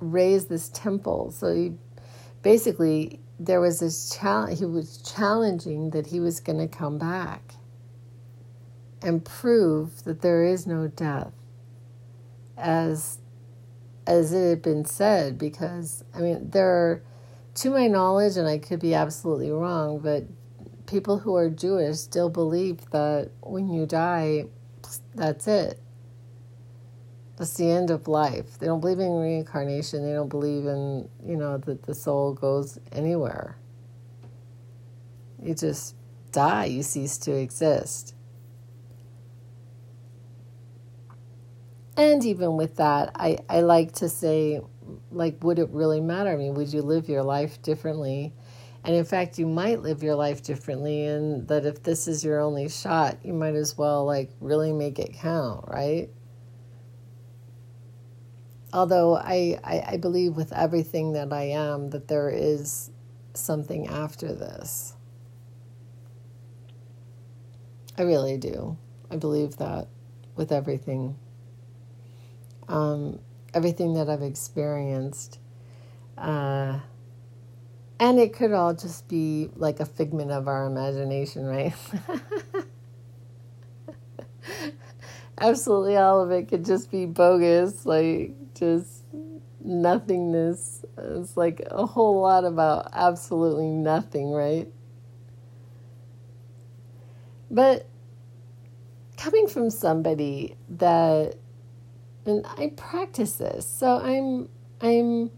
raise 0.00 0.46
this 0.46 0.68
temple." 0.68 1.30
So 1.30 1.54
he, 1.54 1.72
basically, 2.42 3.20
there 3.40 3.58
was 3.58 3.80
this 3.80 4.14
challenge. 4.14 4.58
He 4.58 4.66
was 4.66 4.98
challenging 4.98 5.90
that 5.90 6.06
he 6.06 6.20
was 6.20 6.40
going 6.40 6.58
to 6.58 6.68
come 6.68 6.98
back 6.98 7.54
and 9.04 9.24
prove 9.24 10.02
that 10.04 10.22
there 10.22 10.42
is 10.42 10.66
no 10.66 10.88
death 10.88 11.32
as 12.56 13.18
as 14.06 14.32
it 14.32 14.48
had 14.48 14.62
been 14.62 14.84
said 14.84 15.38
because 15.38 16.02
I 16.14 16.20
mean 16.20 16.50
there 16.50 16.68
are 16.68 17.02
to 17.56 17.70
my 17.70 17.86
knowledge 17.86 18.36
and 18.36 18.48
I 18.48 18.58
could 18.58 18.80
be 18.80 18.94
absolutely 18.94 19.50
wrong 19.50 20.00
but 20.00 20.24
people 20.86 21.18
who 21.18 21.36
are 21.36 21.48
Jewish 21.48 21.98
still 21.98 22.30
believe 22.30 22.90
that 22.90 23.30
when 23.40 23.68
you 23.68 23.86
die 23.86 24.46
that's 25.14 25.46
it. 25.46 25.80
That's 27.36 27.54
the 27.56 27.68
end 27.70 27.90
of 27.90 28.06
life. 28.06 28.58
They 28.58 28.66
don't 28.66 28.80
believe 28.80 29.00
in 29.00 29.10
reincarnation. 29.10 30.06
They 30.06 30.12
don't 30.12 30.28
believe 30.28 30.66
in 30.66 31.08
you 31.26 31.36
know 31.36 31.58
that 31.58 31.82
the 31.82 31.94
soul 31.94 32.32
goes 32.34 32.78
anywhere. 32.92 33.56
You 35.42 35.54
just 35.54 35.96
die. 36.30 36.66
You 36.66 36.82
cease 36.82 37.18
to 37.18 37.32
exist 37.32 38.14
And 41.96 42.24
even 42.24 42.56
with 42.56 42.76
that, 42.76 43.12
I, 43.14 43.38
I 43.48 43.60
like 43.60 43.92
to 43.92 44.08
say, 44.08 44.60
like, 45.12 45.42
would 45.44 45.58
it 45.58 45.68
really 45.70 46.00
matter? 46.00 46.30
I 46.30 46.36
mean, 46.36 46.54
would 46.54 46.72
you 46.72 46.82
live 46.82 47.08
your 47.08 47.22
life 47.22 47.62
differently? 47.62 48.32
And 48.84 48.94
in 48.94 49.04
fact, 49.04 49.38
you 49.38 49.46
might 49.46 49.80
live 49.80 50.02
your 50.02 50.14
life 50.14 50.42
differently, 50.42 51.06
and 51.06 51.48
that 51.48 51.64
if 51.64 51.82
this 51.82 52.06
is 52.06 52.24
your 52.24 52.40
only 52.40 52.68
shot, 52.68 53.24
you 53.24 53.32
might 53.32 53.54
as 53.54 53.78
well, 53.78 54.04
like, 54.04 54.30
really 54.40 54.72
make 54.72 54.98
it 54.98 55.14
count, 55.14 55.64
right? 55.68 56.10
Although 58.72 59.16
I, 59.16 59.58
I, 59.62 59.84
I 59.92 59.96
believe 59.96 60.34
with 60.34 60.52
everything 60.52 61.12
that 61.12 61.32
I 61.32 61.44
am 61.44 61.90
that 61.90 62.08
there 62.08 62.28
is 62.28 62.90
something 63.32 63.86
after 63.86 64.34
this. 64.34 64.96
I 67.96 68.02
really 68.02 68.36
do. 68.36 68.76
I 69.10 69.16
believe 69.16 69.56
that 69.58 69.86
with 70.34 70.50
everything 70.50 71.16
um, 72.68 73.18
everything 73.52 73.94
that 73.94 74.08
I've 74.08 74.22
experienced. 74.22 75.38
Uh, 76.16 76.80
and 77.98 78.18
it 78.18 78.32
could 78.32 78.52
all 78.52 78.74
just 78.74 79.08
be 79.08 79.50
like 79.56 79.80
a 79.80 79.86
figment 79.86 80.30
of 80.30 80.48
our 80.48 80.66
imagination, 80.66 81.44
right? 81.46 81.74
Absolutely 85.38 85.96
all 85.96 86.20
of 86.20 86.30
it 86.30 86.48
could 86.48 86.64
just 86.64 86.90
be 86.90 87.06
bogus, 87.06 87.86
like 87.86 88.34
just 88.54 89.04
nothingness. 89.64 90.84
It's 90.98 91.36
like 91.36 91.62
a 91.70 91.86
whole 91.86 92.20
lot 92.20 92.44
about 92.44 92.90
absolutely 92.92 93.68
nothing, 93.68 94.30
right? 94.30 94.68
But 97.50 97.86
coming 99.16 99.48
from 99.48 99.70
somebody 99.70 100.56
that 100.68 101.36
and 102.26 102.46
I 102.58 102.72
practice 102.76 103.34
this. 103.36 103.66
So 103.66 103.98
I'm 103.98 104.48
I'm 104.80 105.30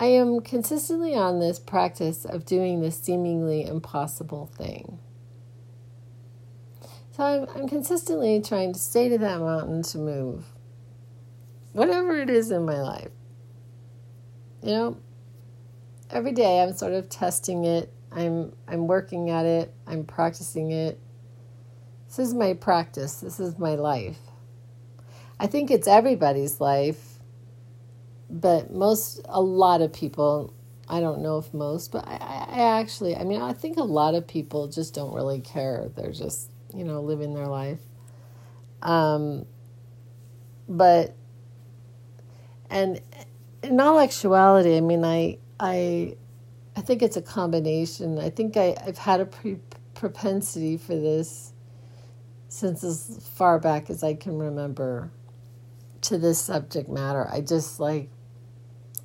I 0.00 0.06
am 0.06 0.40
consistently 0.40 1.14
on 1.14 1.40
this 1.40 1.58
practice 1.58 2.24
of 2.24 2.44
doing 2.44 2.80
this 2.80 3.00
seemingly 3.00 3.64
impossible 3.66 4.46
thing. 4.46 4.98
So 7.12 7.24
I'm, 7.24 7.48
I'm 7.56 7.68
consistently 7.68 8.40
trying 8.40 8.72
to 8.74 8.78
say 8.78 9.08
to 9.08 9.18
that 9.18 9.40
mountain 9.40 9.82
to 9.82 9.98
move, 9.98 10.44
whatever 11.72 12.16
it 12.20 12.30
is 12.30 12.52
in 12.52 12.64
my 12.64 12.80
life. 12.80 13.10
You 14.62 14.70
know, 14.70 14.96
every 16.10 16.32
day 16.32 16.62
I'm 16.62 16.74
sort 16.74 16.92
of 16.92 17.08
testing 17.08 17.64
it. 17.64 17.92
I'm 18.12 18.52
I'm 18.68 18.86
working 18.86 19.30
at 19.30 19.46
it. 19.46 19.74
I'm 19.86 20.04
practicing 20.04 20.70
it. 20.70 21.00
This 22.06 22.20
is 22.20 22.34
my 22.34 22.54
practice. 22.54 23.16
This 23.16 23.40
is 23.40 23.58
my 23.58 23.74
life. 23.74 24.18
I 25.40 25.46
think 25.46 25.70
it's 25.70 25.86
everybody's 25.86 26.60
life, 26.60 27.20
but 28.28 28.72
most, 28.72 29.20
a 29.26 29.40
lot 29.40 29.82
of 29.82 29.92
people, 29.92 30.52
I 30.88 31.00
don't 31.00 31.22
know 31.22 31.38
if 31.38 31.54
most, 31.54 31.92
but 31.92 32.06
I, 32.08 32.16
I 32.16 32.80
actually, 32.80 33.14
I 33.14 33.22
mean, 33.22 33.40
I 33.40 33.52
think 33.52 33.76
a 33.76 33.84
lot 33.84 34.14
of 34.14 34.26
people 34.26 34.66
just 34.66 34.94
don't 34.94 35.14
really 35.14 35.40
care. 35.40 35.90
They're 35.94 36.12
just, 36.12 36.50
you 36.74 36.84
know, 36.84 37.00
living 37.02 37.34
their 37.34 37.46
life. 37.46 37.78
Um, 38.82 39.46
but, 40.68 41.14
and 42.68 43.00
in 43.62 43.78
all 43.80 44.00
actuality, 44.00 44.76
I 44.76 44.80
mean, 44.80 45.04
I, 45.04 45.38
I, 45.60 46.16
I 46.76 46.80
think 46.80 47.02
it's 47.02 47.16
a 47.16 47.22
combination. 47.22 48.18
I 48.18 48.30
think 48.30 48.56
I, 48.56 48.76
I've 48.84 48.98
had 48.98 49.20
a 49.20 49.26
pre- 49.26 49.60
propensity 49.94 50.76
for 50.76 50.96
this 50.96 51.52
since 52.48 52.82
as 52.82 53.20
far 53.34 53.58
back 53.58 53.88
as 53.88 54.02
I 54.02 54.14
can 54.14 54.38
remember 54.38 55.12
to 56.08 56.18
this 56.18 56.40
subject 56.40 56.88
matter. 56.88 57.28
I 57.30 57.40
just 57.40 57.80
like, 57.80 58.10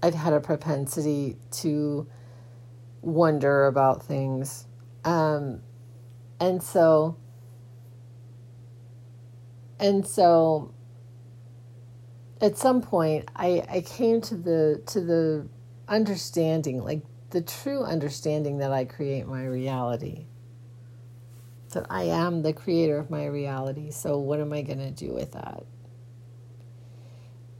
I've 0.01 0.13
had 0.13 0.33
a 0.33 0.39
propensity 0.39 1.37
to 1.51 2.07
wonder 3.01 3.67
about 3.67 4.03
things. 4.03 4.67
Um, 5.05 5.61
and 6.39 6.61
so, 6.61 7.17
and 9.79 10.05
so 10.05 10.73
at 12.43 12.57
some 12.57 12.81
point 12.81 13.29
I, 13.35 13.63
I 13.69 13.81
came 13.81 14.19
to 14.21 14.35
the 14.35 14.83
to 14.87 15.01
the 15.01 15.47
understanding 15.87 16.83
like 16.83 17.01
the 17.29 17.41
true 17.41 17.83
understanding 17.83 18.57
that 18.57 18.71
I 18.71 18.83
create 18.85 19.27
my 19.27 19.45
reality 19.45 20.25
that 21.71 21.85
I 21.89 22.03
am 22.03 22.41
the 22.41 22.53
creator 22.53 22.97
of 22.97 23.09
my 23.09 23.25
reality 23.25 23.91
so 23.91 24.19
what 24.19 24.41
am 24.41 24.51
I 24.51 24.61
going 24.61 24.79
to 24.79 24.91
do 24.91 25.13
with 25.13 25.31
that 25.31 25.63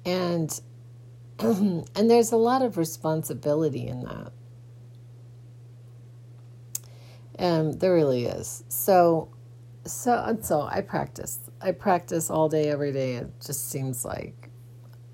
and 0.06 0.62
and 1.40 2.10
there's 2.10 2.32
a 2.32 2.38
lot 2.38 2.62
of 2.62 2.78
responsibility 2.78 3.88
in 3.88 4.04
that. 4.04 4.32
Um, 7.40 7.74
there 7.74 7.94
really 7.94 8.26
is. 8.26 8.64
So, 8.70 9.30
so 9.86 10.24
and 10.26 10.46
so 10.46 10.62
I 10.62 10.82
practice. 10.82 11.40
I 11.62 11.72
practice 11.72 12.30
all 12.30 12.50
day, 12.50 12.70
every 12.70 12.92
day. 12.92 13.16
It 13.16 13.32
just 13.46 13.70
seems 13.70 14.06
like, 14.06 14.50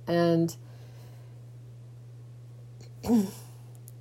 and 0.07 0.55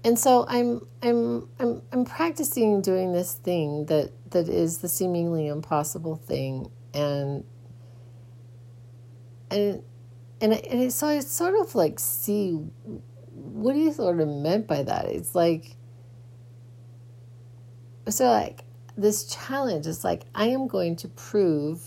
and 0.04 0.18
so 0.18 0.44
I'm 0.48 0.86
I'm 1.02 1.48
I'm 1.60 1.82
I'm 1.92 2.04
practicing 2.04 2.82
doing 2.82 3.12
this 3.12 3.34
thing 3.34 3.86
that 3.86 4.10
that 4.30 4.48
is 4.48 4.78
the 4.78 4.88
seemingly 4.88 5.46
impossible 5.46 6.16
thing, 6.16 6.70
and 6.92 7.44
and 9.50 9.82
and, 10.40 10.52
and 10.52 10.92
so 10.92 11.08
I 11.08 11.20
sort 11.20 11.54
of 11.60 11.74
like 11.74 11.98
see 11.98 12.52
what 13.32 13.74
he 13.74 13.90
sort 13.92 14.20
of 14.20 14.28
meant 14.28 14.66
by 14.66 14.82
that. 14.82 15.06
It's 15.06 15.34
like, 15.34 15.76
so 18.08 18.26
like 18.26 18.64
this 18.96 19.24
challenge 19.24 19.86
is 19.86 20.04
like, 20.04 20.22
I 20.34 20.46
am 20.48 20.66
going 20.68 20.96
to 20.96 21.08
prove 21.08 21.82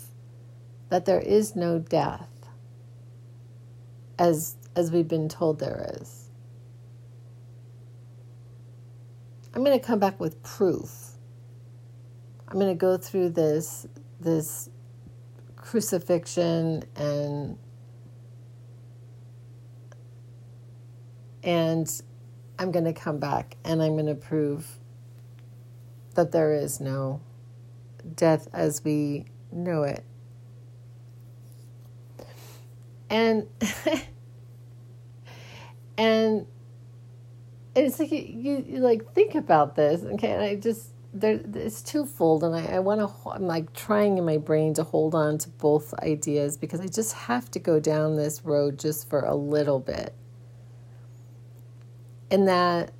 that 0.90 1.04
there 1.06 1.20
is 1.20 1.56
no 1.56 1.78
death 1.78 2.28
as 4.18 4.56
as 4.76 4.90
we've 4.90 5.08
been 5.08 5.28
told 5.28 5.58
there 5.58 5.94
is. 6.00 6.30
I'm 9.54 9.64
going 9.64 9.78
to 9.78 9.84
come 9.84 9.98
back 9.98 10.18
with 10.18 10.42
proof. 10.42 11.10
I'm 12.48 12.58
going 12.58 12.70
to 12.70 12.78
go 12.78 12.96
through 12.96 13.30
this 13.30 13.86
this 14.20 14.68
crucifixion 15.56 16.84
and 16.96 17.58
and 21.42 22.02
I'm 22.58 22.70
going 22.70 22.84
to 22.84 22.92
come 22.92 23.18
back 23.18 23.56
and 23.64 23.82
I'm 23.82 23.94
going 23.94 24.06
to 24.06 24.14
prove 24.14 24.78
that 26.14 26.32
there 26.32 26.54
is 26.54 26.80
no 26.80 27.20
death 28.14 28.48
as 28.52 28.84
we 28.84 29.26
know 29.50 29.82
it. 29.82 30.04
And 33.10 33.46
and 35.98 36.46
it's 37.74 37.98
like 37.98 38.12
you, 38.12 38.64
you, 38.66 38.78
like 38.78 39.12
think 39.12 39.34
about 39.34 39.76
this, 39.76 40.02
okay? 40.02 40.32
And 40.32 40.42
I 40.42 40.54
just 40.54 40.90
there 41.12 41.40
it's 41.54 41.82
twofold, 41.82 42.42
and 42.42 42.56
I, 42.56 42.76
I 42.76 42.78
want 42.78 43.00
to. 43.00 43.28
I'm 43.28 43.46
like 43.46 43.74
trying 43.74 44.16
in 44.16 44.24
my 44.24 44.38
brain 44.38 44.72
to 44.74 44.82
hold 44.82 45.14
on 45.14 45.36
to 45.38 45.50
both 45.50 45.92
ideas 46.02 46.56
because 46.56 46.80
I 46.80 46.86
just 46.86 47.12
have 47.12 47.50
to 47.50 47.58
go 47.58 47.80
down 47.80 48.16
this 48.16 48.42
road 48.44 48.78
just 48.78 49.10
for 49.10 49.20
a 49.20 49.34
little 49.34 49.78
bit 49.78 50.14
and 52.32 52.48
that 52.48 52.92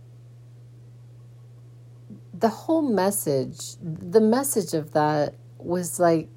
the 2.34 2.50
whole 2.50 2.82
message, 2.82 3.76
the 3.80 4.20
message 4.20 4.74
of 4.74 4.92
that 4.92 5.34
was 5.56 5.98
like 5.98 6.28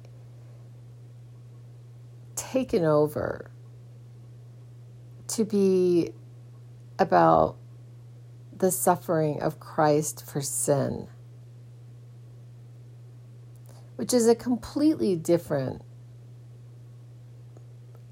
taken 2.36 2.84
over 2.84 3.50
to 5.28 5.44
be 5.44 6.12
about 6.98 7.56
the 8.56 8.70
suffering 8.70 9.42
of 9.42 9.60
Christ 9.60 10.24
for 10.24 10.40
sin, 10.40 11.06
which 13.96 14.14
is 14.14 14.26
a 14.26 14.34
completely 14.34 15.16
different, 15.16 15.82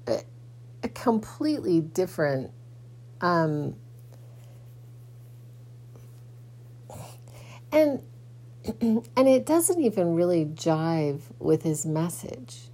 a, 0.05 0.21
a 0.83 0.89
completely 0.89 1.81
different 1.81 2.51
um, 3.21 3.75
And 7.75 8.01
and 8.81 9.27
it 9.27 9.45
doesn't 9.45 9.81
even 9.81 10.15
really 10.15 10.45
jive 10.45 11.21
with 11.37 11.63
his 11.63 11.85
message. 11.85 12.69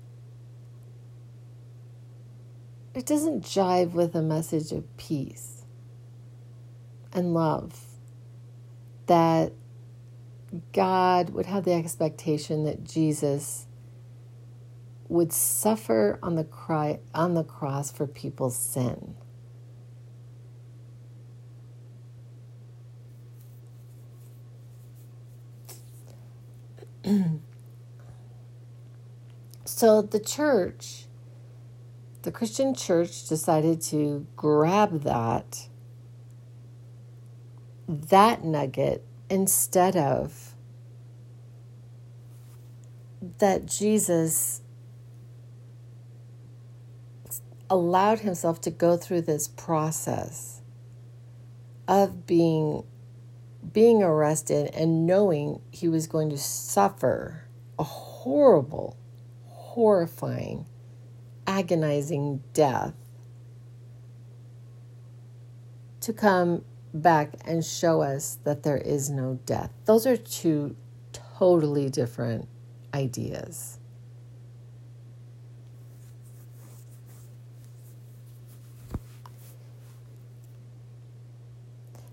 It 2.93 3.05
doesn't 3.05 3.43
jive 3.43 3.93
with 3.93 4.15
a 4.15 4.21
message 4.21 4.71
of 4.71 4.85
peace 4.97 5.65
and 7.11 7.33
love 7.33 7.79
that 9.07 9.53
God 10.71 11.31
would 11.31 11.45
have 11.47 11.63
the 11.63 11.73
expectation 11.73 12.63
that 12.65 12.83
Jesus 12.83 13.65
would 15.07 15.33
suffer 15.33 16.19
on 16.21 16.35
the 16.35 16.43
cry 16.43 16.99
on 17.13 17.33
the 17.33 17.43
cross 17.43 17.91
for 17.91 18.05
people's 18.05 18.55
sin. 18.55 19.15
So 29.81 30.03
the 30.03 30.19
church, 30.19 31.07
the 32.21 32.31
Christian 32.31 32.75
church, 32.75 33.27
decided 33.27 33.81
to 33.81 34.27
grab 34.35 35.01
that 35.01 35.67
that 37.87 38.43
nugget 38.43 39.03
instead 39.27 39.97
of 39.97 40.53
that 43.39 43.65
Jesus 43.65 44.61
allowed 47.67 48.19
himself 48.19 48.61
to 48.61 48.69
go 48.69 48.95
through 48.95 49.21
this 49.21 49.47
process 49.47 50.61
of 51.87 52.27
being 52.27 52.83
being 53.73 54.03
arrested 54.03 54.69
and 54.75 55.07
knowing 55.07 55.59
he 55.71 55.87
was 55.87 56.05
going 56.05 56.29
to 56.29 56.37
suffer 56.37 57.45
a 57.79 57.83
horrible, 57.83 58.95
horrifying, 59.71 60.65
agonizing 61.47 62.43
death 62.51 62.93
to 66.01 66.12
come 66.12 66.62
back 66.93 67.36
and 67.45 67.63
show 67.63 68.01
us 68.01 68.38
that 68.43 68.63
there 68.63 68.77
is 68.77 69.10
no 69.10 69.39
death. 69.45 69.71
Those 69.86 70.05
are 70.05 70.17
two 70.17 70.75
totally 71.13 71.89
different 71.89 72.49
ideas. 72.93 73.79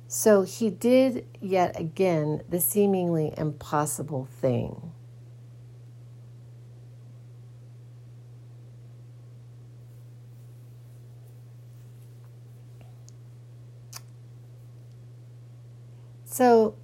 So 0.07 0.42
he 0.42 0.71
did 0.71 1.27
yet 1.40 1.79
again 1.79 2.42
the 2.49 2.61
seemingly 2.61 3.35
impossible 3.37 4.29
thing. 4.40 4.92
So 16.38 16.77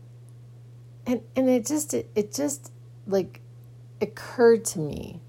and 1.07 1.21
and 1.37 1.49
it 1.49 1.65
just 1.65 1.95
it, 1.95 2.11
it 2.17 2.35
just 2.35 2.73
like 3.07 3.41
occurred 4.01 4.65
to 4.65 4.81
me 4.81 5.21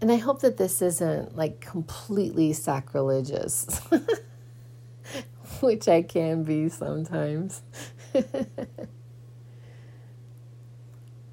and 0.00 0.10
I 0.10 0.16
hope 0.16 0.40
that 0.40 0.56
this 0.56 0.82
isn't 0.82 1.36
like 1.36 1.60
completely 1.60 2.52
sacrilegious. 2.52 3.80
which 5.60 5.86
I 5.86 6.02
can 6.02 6.42
be 6.42 6.68
sometimes. 6.68 7.62
but 8.12 8.26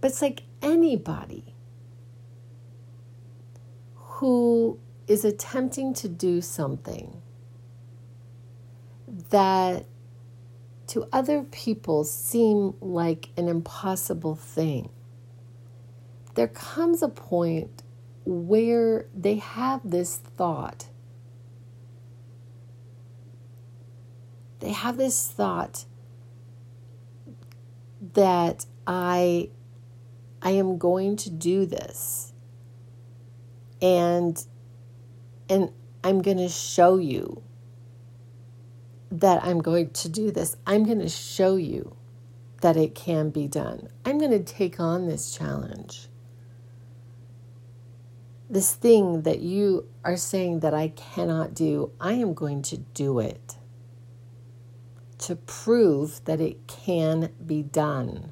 it's 0.03 0.21
like 0.21 0.43
anybody 0.61 1.55
who 3.95 4.77
is 5.07 5.25
attempting 5.25 5.95
to 5.95 6.07
do 6.07 6.39
something 6.39 7.19
that 9.31 9.87
to 10.93 11.07
other 11.11 11.43
people 11.43 12.03
seem 12.03 12.75
like 12.79 13.29
an 13.35 13.47
impossible 13.47 14.35
thing. 14.35 14.89
There 16.35 16.47
comes 16.47 17.03
a 17.03 17.09
point 17.09 17.83
where 18.25 19.05
they 19.13 19.35
have 19.35 19.81
this 19.83 20.17
thought 20.17 20.87
they 24.63 24.71
have 24.71 24.95
this 24.95 25.27
thought 25.27 25.83
that 28.13 28.65
I 28.87 29.49
I 30.41 30.51
am 30.51 30.77
going 30.77 31.17
to 31.17 31.29
do 31.29 31.65
this 31.65 32.31
and 33.81 34.41
and 35.49 35.73
I'm 36.01 36.21
going 36.21 36.37
to 36.37 36.47
show 36.47 36.95
you 36.95 37.42
that 39.13 39.43
I'm 39.43 39.61
going 39.61 39.91
to 39.91 40.09
do 40.09 40.31
this. 40.31 40.57
I'm 40.65 40.85
going 40.85 40.99
to 40.99 41.07
show 41.07 41.55
you 41.55 41.95
that 42.61 42.75
it 42.75 42.95
can 42.95 43.29
be 43.29 43.47
done. 43.47 43.89
I'm 44.03 44.17
going 44.17 44.31
to 44.31 44.43
take 44.43 44.79
on 44.79 45.07
this 45.07 45.35
challenge. 45.35 46.07
This 48.49 48.73
thing 48.73 49.21
that 49.21 49.39
you 49.39 49.87
are 50.03 50.17
saying 50.17 50.61
that 50.61 50.73
I 50.73 50.87
cannot 50.89 51.53
do, 51.53 51.91
I 52.01 52.13
am 52.13 52.33
going 52.33 52.63
to 52.63 52.77
do 52.77 53.19
it 53.19 53.57
to 55.19 55.35
prove 55.35 56.25
that 56.25 56.41
it 56.41 56.65
can 56.65 57.31
be 57.45 57.61
done. 57.61 58.31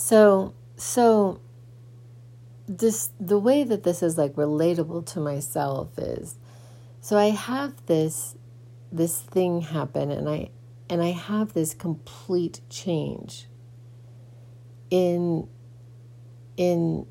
so 0.02 0.52
so 0.76 1.40
this 2.66 3.10
the 3.20 3.38
way 3.38 3.62
that 3.62 3.84
this 3.84 4.02
is 4.02 4.18
like 4.18 4.34
relatable 4.34 5.06
to 5.06 5.20
myself 5.20 5.96
is 5.96 6.34
so 7.00 7.16
I 7.16 7.30
have 7.30 7.86
this 7.86 8.34
this 8.90 9.20
thing 9.20 9.60
happen 9.60 10.10
and 10.10 10.28
I 10.28 10.50
and 10.90 11.00
I 11.00 11.12
have 11.12 11.52
this 11.52 11.72
complete 11.72 12.62
change 12.68 13.46
in 14.90 15.46
in 16.56 17.06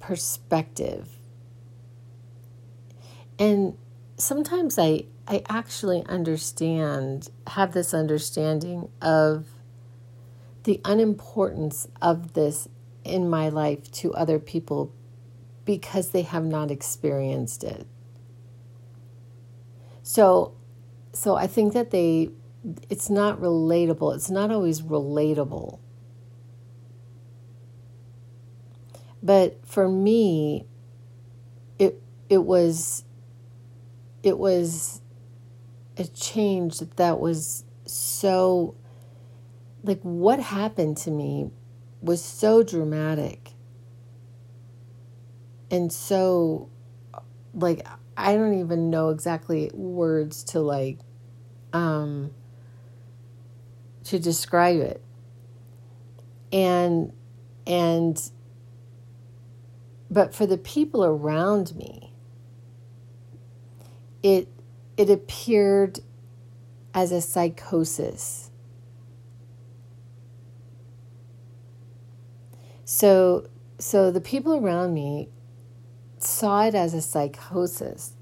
perspective. 0.00 1.18
And 3.38 3.76
sometimes 4.16 4.78
I 4.78 5.04
I 5.28 5.42
actually 5.50 6.06
understand 6.06 7.28
have 7.48 7.72
this 7.72 7.92
understanding 7.92 8.88
of 9.02 9.46
the 10.64 10.80
unimportance 10.84 11.86
of 12.02 12.32
this 12.32 12.68
in 13.04 13.28
my 13.28 13.48
life 13.48 13.90
to 13.92 14.12
other 14.14 14.38
people 14.38 14.92
because 15.64 16.10
they 16.10 16.22
have 16.22 16.44
not 16.44 16.70
experienced 16.70 17.64
it. 17.64 17.86
So 20.02 20.54
so 21.12 21.36
I 21.36 21.46
think 21.46 21.72
that 21.74 21.90
they 21.90 22.30
it's 22.88 23.10
not 23.10 23.40
relatable. 23.40 24.14
It's 24.14 24.30
not 24.30 24.50
always 24.50 24.82
relatable. 24.82 25.78
But 29.22 29.66
for 29.66 29.88
me 29.88 30.66
it 31.78 32.02
it 32.28 32.44
was 32.44 33.04
it 34.22 34.38
was 34.38 35.02
a 35.96 36.04
change 36.04 36.78
that 36.80 37.20
was 37.20 37.64
so 37.86 38.74
like 39.84 40.00
what 40.02 40.40
happened 40.40 40.98
to 40.98 41.12
me 41.12 41.50
was 42.02 42.24
so 42.24 42.64
dramatic 42.64 43.52
and 45.70 45.92
so 45.92 46.68
like 47.54 47.86
I 48.16 48.34
don't 48.36 48.60
even 48.60 48.90
know 48.90 49.10
exactly 49.10 49.70
words 49.74 50.44
to 50.44 50.60
like 50.60 50.98
um 51.72 52.32
to 54.04 54.18
describe 54.18 54.80
it. 54.80 55.02
And 56.52 57.12
and 57.66 58.30
but 60.10 60.34
for 60.34 60.46
the 60.46 60.58
people 60.58 61.04
around 61.04 61.74
me 61.74 62.12
it 64.22 64.48
it 64.96 65.10
appeared 65.10 66.00
as 66.94 67.12
a 67.12 67.20
psychosis. 67.20 68.43
So 72.94 73.48
so 73.80 74.12
the 74.12 74.20
people 74.20 74.54
around 74.54 74.94
me 74.94 75.28
saw 76.18 76.64
it 76.64 76.76
as 76.76 76.94
a 76.94 77.02
psychosis. 77.02 78.12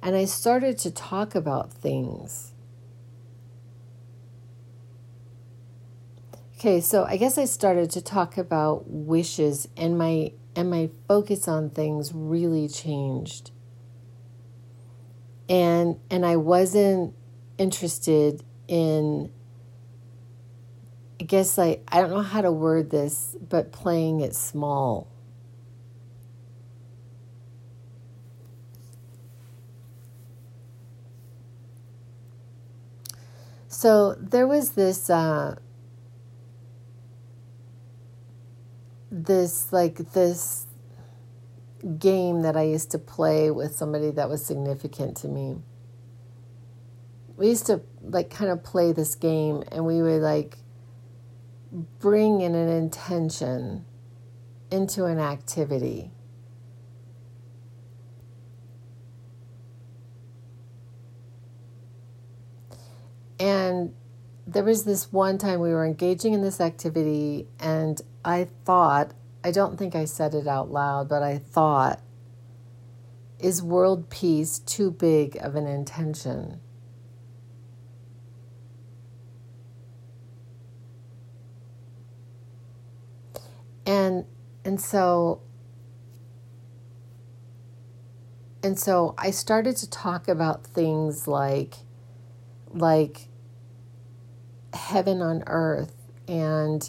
And 0.00 0.14
I 0.14 0.26
started 0.26 0.78
to 0.78 0.92
talk 0.92 1.34
about 1.34 1.72
things. 1.72 2.52
Okay, 6.54 6.80
so 6.80 7.02
I 7.02 7.16
guess 7.16 7.36
I 7.36 7.46
started 7.46 7.90
to 7.90 8.00
talk 8.00 8.38
about 8.38 8.88
wishes 8.88 9.66
and 9.76 9.98
my 9.98 10.30
and 10.54 10.70
my 10.70 10.90
focus 11.08 11.48
on 11.48 11.70
things 11.70 12.12
really 12.14 12.68
changed. 12.68 13.50
And 15.48 15.98
and 16.12 16.24
I 16.24 16.36
wasn't 16.36 17.12
interested 17.58 18.44
in 18.68 19.32
I 21.22 21.24
guess 21.24 21.56
like 21.56 21.84
I 21.86 22.00
don't 22.00 22.10
know 22.10 22.20
how 22.20 22.40
to 22.40 22.50
word 22.50 22.90
this, 22.90 23.36
but 23.48 23.70
playing 23.70 24.22
it 24.22 24.34
small. 24.34 25.06
So 33.68 34.16
there 34.18 34.48
was 34.48 34.72
this 34.72 35.08
uh, 35.08 35.60
this 39.12 39.72
like 39.72 39.98
this 40.14 40.66
game 42.00 42.42
that 42.42 42.56
I 42.56 42.62
used 42.64 42.90
to 42.90 42.98
play 42.98 43.52
with 43.52 43.76
somebody 43.76 44.10
that 44.10 44.28
was 44.28 44.44
significant 44.44 45.16
to 45.18 45.28
me. 45.28 45.58
We 47.36 47.48
used 47.48 47.66
to 47.66 47.80
like 48.02 48.28
kind 48.28 48.50
of 48.50 48.64
play 48.64 48.90
this 48.90 49.14
game 49.14 49.62
and 49.70 49.86
we 49.86 50.02
would 50.02 50.20
like 50.20 50.58
bring 51.72 52.40
in 52.40 52.54
an 52.54 52.68
intention 52.68 53.84
into 54.70 55.04
an 55.06 55.18
activity. 55.18 56.10
And 63.38 63.94
there 64.46 64.62
was 64.62 64.84
this 64.84 65.12
one 65.12 65.38
time 65.38 65.60
we 65.60 65.70
were 65.70 65.84
engaging 65.84 66.34
in 66.34 66.42
this 66.42 66.60
activity, 66.60 67.48
and 67.58 68.00
I 68.24 68.48
thought, 68.64 69.12
I 69.42 69.50
don't 69.50 69.78
think 69.78 69.96
I 69.96 70.04
said 70.04 70.34
it 70.34 70.46
out 70.46 70.70
loud, 70.70 71.08
but 71.08 71.22
I 71.22 71.38
thought, 71.38 72.00
is 73.40 73.62
world 73.62 74.10
peace 74.10 74.60
too 74.60 74.90
big 74.92 75.36
of 75.36 75.56
an 75.56 75.66
intention? 75.66 76.60
And 83.84 84.24
and 84.64 84.80
so 84.80 85.42
and 88.62 88.78
so 88.78 89.14
I 89.18 89.30
started 89.30 89.76
to 89.78 89.90
talk 89.90 90.28
about 90.28 90.64
things 90.64 91.26
like 91.26 91.74
like 92.72 93.28
heaven 94.72 95.20
on 95.20 95.42
earth 95.46 95.94
and 96.28 96.88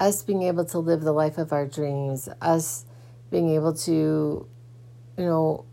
us 0.00 0.22
being 0.22 0.42
able 0.42 0.64
to 0.66 0.78
live 0.78 1.02
the 1.02 1.12
life 1.12 1.38
of 1.38 1.52
our 1.52 1.66
dreams, 1.66 2.28
us 2.40 2.84
being 3.30 3.50
able 3.50 3.72
to, 3.72 4.46
you 5.16 5.24
know, 5.24 5.64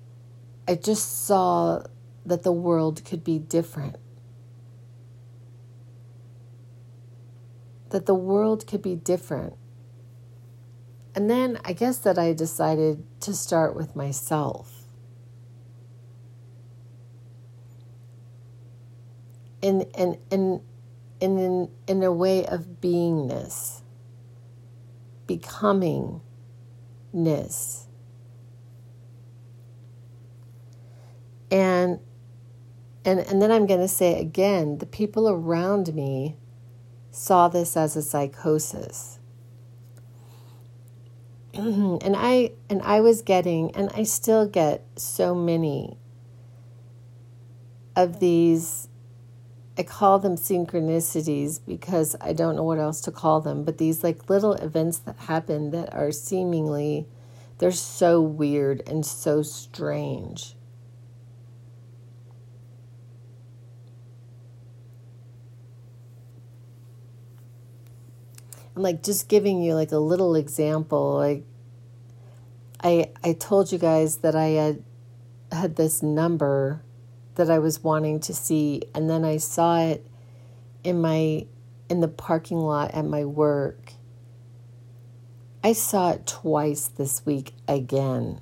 I 0.68 0.76
just 0.76 1.26
saw 1.26 1.84
that 2.26 2.44
the 2.44 2.52
world 2.52 3.04
could 3.04 3.24
be 3.24 3.40
different. 3.40 3.98
That 7.90 8.06
the 8.06 8.16
world 8.16 8.68
could 8.68 8.82
be 8.82 8.96
different. 8.96 9.56
And 11.14 11.30
then 11.30 11.60
I 11.66 11.74
guess 11.74 11.98
that 12.00 12.18
I 12.18 12.34
decided 12.34 13.04
to 13.22 13.34
start 13.34 13.76
with 13.76 13.96
myself. 13.96 14.86
In, 19.62 19.82
in, 19.98 20.18
in, 20.32 20.62
in, 21.20 21.70
in 21.88 22.04
a 22.04 22.12
way 22.12 22.46
of 22.46 22.82
beingness, 22.82 23.82
becomingness. 25.28 26.22
And 31.52 32.00
and 33.04 33.20
and 33.20 33.42
then 33.42 33.52
I'm 33.52 33.66
going 33.66 33.80
to 33.80 33.88
say 33.88 34.20
again, 34.20 34.78
the 34.78 34.86
people 34.86 35.28
around 35.28 35.94
me 35.94 36.38
saw 37.10 37.48
this 37.48 37.76
as 37.76 37.96
a 37.96 38.02
psychosis. 38.02 39.20
Mm-hmm. 41.54 41.70
Mm-hmm. 41.70 42.06
and 42.06 42.16
I 42.18 42.52
and 42.70 42.82
I 42.82 43.02
was 43.02 43.22
getting 43.22 43.76
and 43.76 43.90
I 43.94 44.04
still 44.04 44.48
get 44.48 44.86
so 44.96 45.36
many 45.36 45.98
of 47.96 48.20
these. 48.20 48.88
I 49.78 49.84
call 49.84 50.20
them 50.20 50.36
synchronicities 50.36 51.60
because 51.66 52.16
I 52.22 52.34
don't 52.34 52.56
know 52.56 52.64
what 52.64 52.78
else 52.80 53.02
to 53.02 53.12
call 53.12 53.42
them, 53.42 53.64
but 53.64 53.78
these 53.78 54.04
like 54.04 54.30
little 54.30 54.54
events 54.54 55.00
that 55.00 55.18
happen 55.18 55.72
that 55.72 55.94
are 55.94 56.12
seemingly 56.12 57.08
they're 57.58 57.72
so 57.72 58.22
weird 58.22 58.82
and 58.88 59.06
so 59.06 59.42
strange. 59.42 60.56
I'm 68.76 68.84
like 68.84 69.04
just 69.04 69.28
giving 69.28 69.62
you 69.62 69.76
like 69.76 69.92
a 69.92 69.98
little 69.98 70.36
example 70.36 71.18
like 71.18 71.44
I 72.84 73.12
I 73.24 73.34
told 73.34 73.72
you 73.72 73.78
guys 73.78 74.18
that 74.18 74.36
I 74.36 74.48
had 74.48 74.84
had 75.52 75.76
this 75.76 76.02
number 76.02 76.84
that 77.36 77.50
I 77.50 77.60
was 77.60 77.84
wanting 77.84 78.20
to 78.22 78.34
see 78.34 78.84
and 78.96 79.10
then 79.10 79.26
I 79.26 79.38
saw 79.38 79.80
it 79.80 80.06
in 80.84 81.02
my 81.02 81.46
in 81.90 82.00
the 82.00 82.08
parking 82.08 82.60
lot 82.60 82.92
at 82.94 83.06
my 83.06 83.26
work. 83.26 83.94
I 85.64 85.74
saw 85.74 86.12
it 86.12 86.26
twice 86.26 86.88
this 86.88 87.26
week 87.26 87.54
again. 87.68 88.40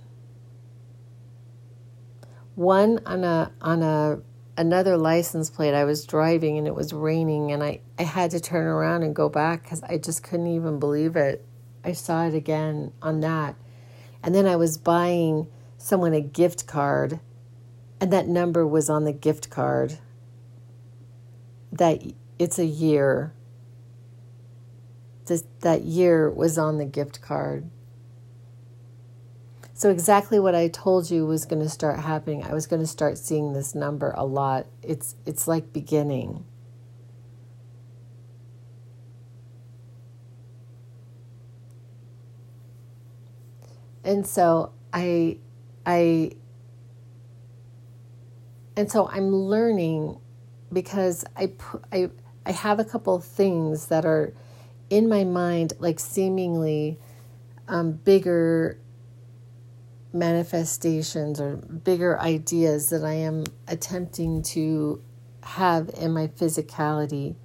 One 2.55 3.01
on 3.05 3.23
a 3.23 3.51
on 3.61 3.81
a 3.81 4.21
another 4.59 4.97
license 4.97 5.49
plate. 5.49 5.73
I 5.73 5.85
was 5.85 6.05
driving 6.05 6.57
and 6.57 6.67
it 6.67 6.75
was 6.75 6.93
raining 6.93 7.51
and 7.51 7.63
I, 7.63 7.79
I 7.99 8.03
had 8.03 8.31
to 8.31 8.39
turn 8.39 8.65
around 8.65 9.03
and 9.03 9.13
go 9.13 9.27
back 9.27 9.63
because 9.63 9.83
I 9.83 9.97
just 9.97 10.23
couldn't 10.23 10.47
even 10.47 10.79
believe 10.79 11.17
it. 11.17 11.45
I 11.83 11.91
saw 11.91 12.25
it 12.25 12.33
again 12.33 12.93
on 13.01 13.19
that. 13.19 13.55
And 14.23 14.33
then 14.33 14.45
I 14.45 14.55
was 14.55 14.77
buying 14.77 15.47
someone 15.77 16.13
a 16.13 16.21
gift 16.21 16.65
card 16.65 17.19
and 17.99 18.13
that 18.13 18.27
number 18.27 18.65
was 18.65 18.89
on 18.89 19.03
the 19.03 19.11
gift 19.11 19.49
card 19.49 19.99
that 21.73 22.01
it's 22.39 22.57
a 22.57 22.65
year. 22.65 23.33
This, 25.25 25.43
that 25.59 25.81
year 25.83 26.29
was 26.29 26.57
on 26.57 26.77
the 26.77 26.85
gift 26.85 27.21
card. 27.21 27.69
So 29.73 29.89
exactly 29.89 30.39
what 30.39 30.55
i 30.55 30.67
told 30.67 31.09
you 31.09 31.25
was 31.25 31.45
going 31.45 31.61
to 31.61 31.69
start 31.69 31.99
happening. 31.99 32.43
I 32.43 32.53
was 32.53 32.65
going 32.65 32.81
to 32.81 32.87
start 32.87 33.17
seeing 33.17 33.53
this 33.53 33.75
number 33.75 34.13
a 34.15 34.25
lot. 34.25 34.67
It's 34.81 35.15
it's 35.25 35.47
like 35.47 35.71
beginning 35.71 36.45
and 44.09 44.25
so 44.25 44.71
I, 44.91 45.37
I, 45.85 46.31
and 48.75 48.91
so 48.91 49.07
I'm 49.07 49.35
learning 49.35 50.19
because 50.73 51.25
I 51.37 51.51
I, 51.91 52.09
I 52.43 52.51
have 52.51 52.79
a 52.79 52.83
couple 52.83 53.19
things 53.19 53.85
that 53.87 54.05
are 54.05 54.33
in 54.89 55.07
my 55.07 55.25
mind, 55.25 55.73
like 55.77 55.99
seemingly 55.99 56.97
um, 57.67 57.91
bigger 57.91 58.79
manifestations 60.11 61.39
or 61.39 61.57
bigger 61.57 62.19
ideas 62.19 62.89
that 62.89 63.03
I 63.03 63.13
am 63.13 63.43
attempting 63.67 64.41
to 64.41 65.03
have 65.43 65.91
in 65.95 66.13
my 66.13 66.29
physicality. 66.29 67.35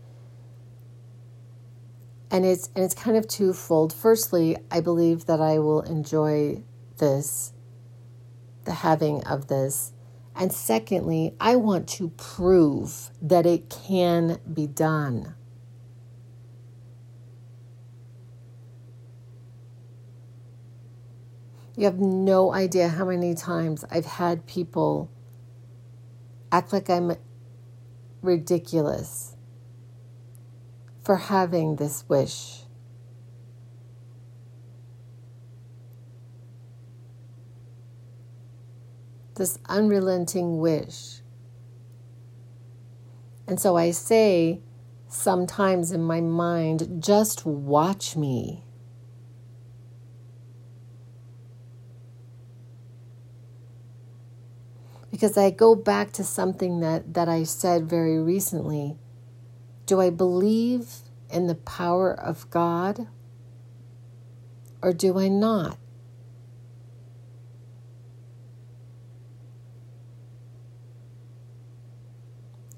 And 2.31 2.45
it's 2.45 2.69
and 2.75 2.85
it's 2.85 2.95
kind 2.95 3.17
of 3.17 3.29
twofold. 3.29 3.93
Firstly, 3.93 4.57
I 4.71 4.81
believe 4.81 5.27
that 5.27 5.41
I 5.41 5.59
will 5.59 5.83
enjoy 5.83 6.63
this, 6.99 7.53
the 8.65 8.73
having 8.73 9.23
of 9.25 9.49
this. 9.49 9.93
And 10.37 10.53
secondly, 10.53 11.35
I 11.41 11.57
want 11.57 11.89
to 11.91 12.09
prove 12.11 13.11
that 13.23 13.47
it 13.47 13.71
can 13.71 14.39
be 14.53 14.67
done. 14.67 15.35
You 21.77 21.85
have 21.87 21.99
no 21.99 22.53
idea 22.53 22.89
how 22.89 23.05
many 23.05 23.35
times 23.35 23.85
I've 23.91 24.07
had 24.07 24.47
people 24.47 25.11
act 26.53 26.73
like 26.73 26.89
I'm 26.89 27.17
ridiculous 28.23 29.34
for 31.05 31.17
having 31.17 31.77
this 31.77 32.05
wish. 32.09 32.63
This 39.37 39.59
unrelenting 39.69 40.59
wish. 40.59 41.21
And 43.47 43.61
so 43.61 43.77
I 43.77 43.91
say 43.91 44.63
sometimes 45.09 45.93
in 45.93 46.03
my 46.03 46.21
mind, 46.21 47.03
just 47.03 47.45
watch 47.45 48.17
me. 48.17 48.65
because 55.15 55.39
I 55.39 55.51
go 55.51 55.77
back 55.77 56.11
to 56.15 56.25
something 56.25 56.81
that, 56.81 57.15
that 57.15 57.29
I 57.29 57.45
said 57.45 57.89
very 57.89 58.19
recently. 58.19 58.99
Do 59.87 60.01
I 60.01 60.11
believe 60.11 61.01
in 61.31 61.47
the 61.47 61.55
power 61.55 62.13
of 62.13 62.49
God 62.51 63.09
or 64.83 64.93
do 64.93 65.19
I 65.19 65.29
not? 65.29 65.79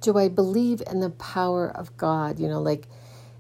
Do 0.01 0.17
I 0.17 0.29
believe 0.29 0.83
in 0.89 1.01
the 1.01 1.11
power 1.11 1.69
of 1.69 1.97
God? 1.97 2.39
You 2.39 2.49
know, 2.49 2.61
like, 2.63 2.87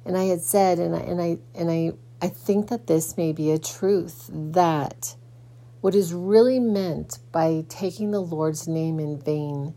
and 0.05 0.17
I 0.17 0.25
had 0.25 0.41
said, 0.41 0.79
and 0.81 0.97
I, 0.97 0.99
and 0.99 1.23
I, 1.23 1.39
and 1.55 1.71
I, 1.71 1.93
I 2.21 2.29
think 2.29 2.69
that 2.71 2.89
this 2.89 3.17
may 3.17 3.33
be 3.33 3.53
a 3.53 3.59
truth 3.59 4.29
that 4.33 5.15
what 5.81 5.95
is 5.95 6.13
really 6.13 6.59
meant 6.59 7.21
by 7.31 7.65
taking 7.69 8.11
the 8.11 8.21
Lord's 8.21 8.67
name 8.67 8.99
in 8.99 9.21
vain 9.21 9.75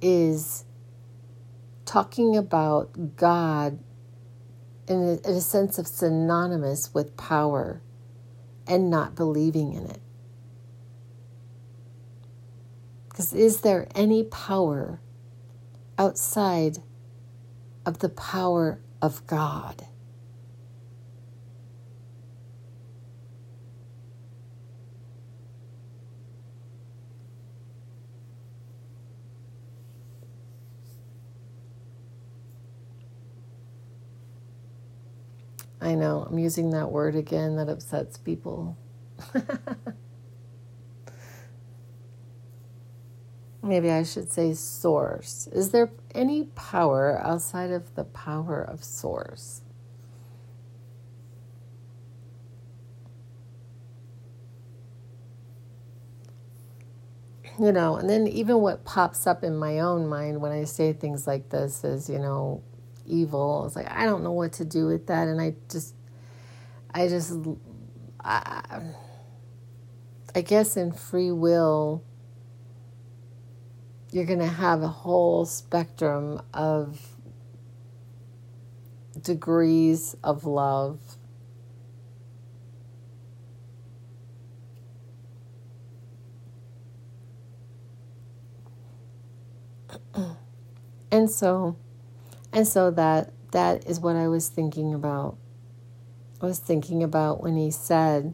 is 0.00 0.64
talking 1.86 2.36
about 2.36 3.16
God 3.16 3.78
in 4.88 4.96
a, 4.96 5.28
in 5.28 5.36
a 5.36 5.40
sense 5.40 5.78
of 5.78 5.86
synonymous 5.86 6.92
with 6.92 7.16
power 7.16 7.80
and 8.66 8.90
not 8.90 9.14
believing 9.14 9.72
in 9.72 9.86
it. 9.86 10.00
Because 13.08 13.32
is 13.32 13.62
there 13.62 13.88
any 13.94 14.24
power 14.24 15.00
outside 15.96 16.78
of 17.86 18.00
the 18.00 18.10
power 18.10 18.80
of 19.00 19.26
God? 19.26 19.86
I 35.86 35.94
know, 35.94 36.26
I'm 36.28 36.36
using 36.36 36.70
that 36.70 36.90
word 36.90 37.14
again 37.14 37.54
that 37.56 37.68
upsets 37.68 38.18
people. 38.18 38.76
Maybe 43.62 43.92
I 43.92 44.02
should 44.02 44.32
say 44.32 44.52
source. 44.54 45.46
Is 45.52 45.70
there 45.70 45.92
any 46.12 46.46
power 46.56 47.20
outside 47.22 47.70
of 47.70 47.94
the 47.94 48.02
power 48.02 48.64
of 48.64 48.82
source? 48.82 49.60
You 57.60 57.70
know, 57.70 57.96
and 57.96 58.10
then 58.10 58.26
even 58.26 58.60
what 58.60 58.84
pops 58.84 59.26
up 59.26 59.44
in 59.44 59.56
my 59.56 59.78
own 59.78 60.08
mind 60.08 60.40
when 60.40 60.50
I 60.50 60.64
say 60.64 60.92
things 60.92 61.28
like 61.28 61.50
this 61.50 61.84
is, 61.84 62.10
you 62.10 62.18
know, 62.18 62.62
evil. 63.06 63.60
I 63.60 63.64
was 63.64 63.76
like, 63.76 63.90
I 63.90 64.04
don't 64.04 64.22
know 64.22 64.32
what 64.32 64.52
to 64.54 64.64
do 64.64 64.86
with 64.86 65.06
that. 65.06 65.28
And 65.28 65.40
I 65.40 65.54
just, 65.70 65.94
I 66.92 67.08
just, 67.08 67.34
I, 68.22 68.82
I 70.34 70.40
guess 70.42 70.76
in 70.76 70.92
free 70.92 71.32
will, 71.32 72.04
you're 74.12 74.26
to 74.38 74.46
have 74.46 74.82
a 74.82 74.88
whole 74.88 75.44
spectrum 75.46 76.40
of 76.54 77.16
degrees 79.20 80.16
of 80.22 80.44
love. 80.44 81.00
and 91.10 91.30
so 91.30 91.76
and 92.56 92.66
so 92.66 92.90
that 92.90 93.34
that 93.52 93.86
is 93.86 94.00
what 94.00 94.16
I 94.16 94.28
was 94.28 94.48
thinking 94.48 94.94
about. 94.94 95.36
I 96.40 96.46
was 96.46 96.58
thinking 96.58 97.02
about 97.02 97.42
when 97.42 97.54
he 97.54 97.70
said 97.70 98.32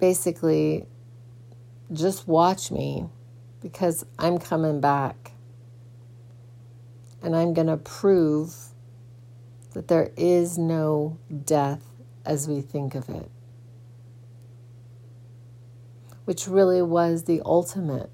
basically 0.00 0.86
just 1.92 2.26
watch 2.26 2.72
me 2.72 3.06
because 3.60 4.04
I'm 4.18 4.38
coming 4.38 4.80
back. 4.80 5.32
And 7.22 7.36
I'm 7.36 7.54
going 7.54 7.68
to 7.68 7.76
prove 7.76 8.54
that 9.74 9.86
there 9.86 10.10
is 10.16 10.58
no 10.58 11.18
death 11.44 11.84
as 12.24 12.48
we 12.48 12.60
think 12.60 12.96
of 12.96 13.08
it. 13.08 13.30
Which 16.24 16.48
really 16.48 16.82
was 16.82 17.24
the 17.24 17.40
ultimate 17.44 18.10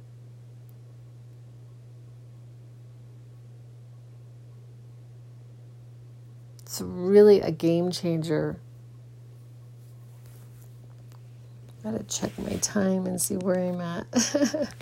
It's 6.72 6.80
really 6.80 7.42
a 7.42 7.50
game 7.50 7.90
changer. 7.90 8.58
Gotta 11.84 12.02
check 12.04 12.30
my 12.38 12.54
time 12.62 13.04
and 13.04 13.20
see 13.20 13.36
where 13.36 13.58
I'm 13.58 13.78
at. 13.78 14.06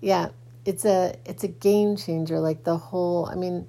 yeah, 0.00 0.28
it's 0.64 0.86
a 0.86 1.14
it's 1.26 1.44
a 1.44 1.48
game 1.48 1.96
changer. 1.96 2.40
Like 2.40 2.64
the 2.64 2.78
whole, 2.78 3.26
I 3.26 3.34
mean, 3.34 3.66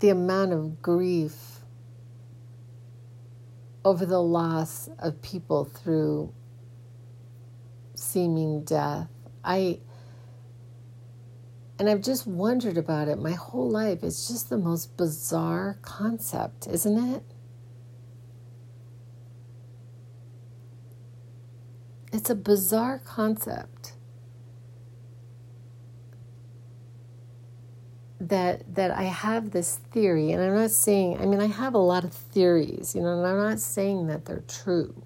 the 0.00 0.08
amount 0.08 0.54
of 0.54 0.80
grief 0.80 1.60
over 3.84 4.06
the 4.06 4.22
loss 4.22 4.88
of 4.98 5.20
people 5.20 5.66
through 5.66 6.32
seeming 7.94 8.64
death. 8.64 9.08
I 9.44 9.80
and 11.78 11.88
I've 11.88 12.02
just 12.02 12.26
wondered 12.26 12.76
about 12.76 13.08
it 13.08 13.18
my 13.18 13.32
whole 13.32 13.70
life. 13.70 14.02
It's 14.02 14.28
just 14.28 14.50
the 14.50 14.58
most 14.58 14.96
bizarre 14.96 15.78
concept, 15.82 16.66
isn't 16.66 17.14
it? 17.14 17.22
It's 22.12 22.30
a 22.30 22.34
bizarre 22.34 22.98
concept 22.98 23.92
that 28.20 28.74
that 28.74 28.90
I 28.90 29.04
have 29.04 29.52
this 29.52 29.76
theory 29.92 30.32
and 30.32 30.42
I'm 30.42 30.54
not 30.54 30.70
saying 30.72 31.18
I 31.20 31.26
mean 31.26 31.40
I 31.40 31.46
have 31.46 31.74
a 31.74 31.78
lot 31.78 32.04
of 32.04 32.12
theories, 32.12 32.94
you 32.94 33.02
know, 33.02 33.18
and 33.18 33.26
I'm 33.26 33.38
not 33.38 33.60
saying 33.60 34.08
that 34.08 34.24
they're 34.24 34.44
true. 34.48 35.04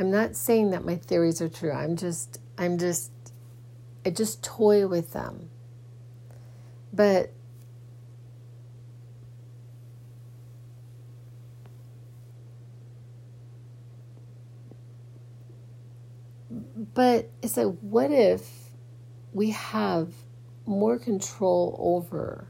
I'm 0.00 0.10
not 0.10 0.34
saying 0.34 0.70
that 0.70 0.82
my 0.82 0.96
theories 0.96 1.42
are 1.42 1.48
true. 1.50 1.72
I'm 1.72 1.94
just 1.94 2.40
I'm 2.56 2.78
just 2.78 3.12
I 4.06 4.08
just 4.08 4.42
toy 4.42 4.88
with 4.88 5.12
them. 5.12 5.50
But 6.90 7.34
but 16.94 17.28
it's 17.42 17.58
like 17.58 17.76
what 17.82 18.10
if 18.10 18.70
we 19.34 19.50
have 19.50 20.14
more 20.64 20.98
control 20.98 21.76
over 21.78 22.48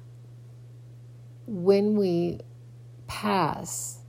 when 1.47 1.97
we 1.97 2.43
pass 3.09 4.00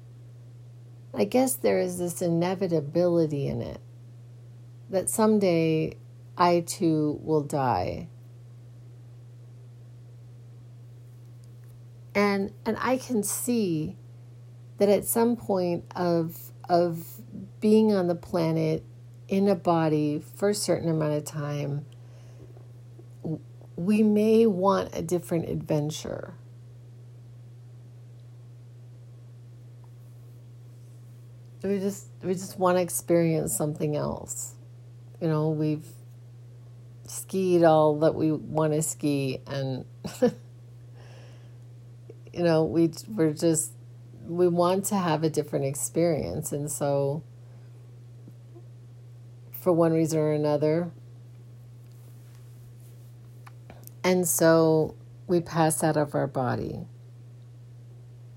I 1.14 1.26
guess 1.26 1.56
there 1.56 1.80
is 1.80 1.98
this 1.98 2.22
inevitability 2.22 3.48
in 3.48 3.62
it 3.62 3.82
that 4.90 5.10
someday 5.10 5.96
I 6.38 6.62
too 6.62 7.20
will 7.22 7.44
die. 7.44 8.08
And 12.14 12.52
and 12.66 12.78
I 12.80 12.98
can 12.98 13.24
see 13.24 13.98
that 14.78 14.90
at 14.90 15.06
some 15.06 15.36
point 15.36 15.86
of 15.96 16.52
of 16.70 17.22
being 17.60 17.94
on 17.94 18.08
the 18.08 18.16
planet 18.16 18.84
in 19.28 19.48
a 19.48 19.56
body 19.56 20.22
for 20.36 20.50
a 20.50 20.54
certain 20.54 20.90
amount 20.90 21.14
of 21.14 21.26
time 21.26 21.86
we 23.76 24.04
may 24.04 24.46
want 24.46 24.90
a 24.94 25.02
different 25.02 25.50
adventure. 25.50 26.36
We 31.64 31.80
just 31.80 32.08
we 32.24 32.34
just 32.34 32.58
want 32.58 32.78
to 32.78 32.82
experience 32.82 33.56
something 33.56 33.96
else. 33.96 34.56
You 35.20 35.28
know, 35.28 35.50
we've 35.50 35.86
skied 37.06 37.64
all 37.64 38.00
that 38.00 38.16
we 38.16 38.32
want 38.32 38.74
to 38.74 38.82
ski 38.82 39.42
and 39.46 39.86
you 42.34 42.44
know, 42.44 42.64
we 42.64 42.92
we're 43.08 43.34
just 43.34 43.74
we 44.26 44.48
want 44.48 44.86
to 44.86 44.96
have 44.96 45.24
a 45.24 45.30
different 45.30 45.66
experience 45.66 46.52
and 46.52 46.72
so 46.72 47.24
for 49.52 49.72
one 49.72 49.94
reason 49.94 50.20
or 50.20 50.32
another 50.32 50.92
and 54.04 54.28
so 54.28 54.96
we 55.28 55.40
pass 55.40 55.84
out 55.84 55.98
of 55.98 56.16
our 56.16 56.28
body 56.28 56.86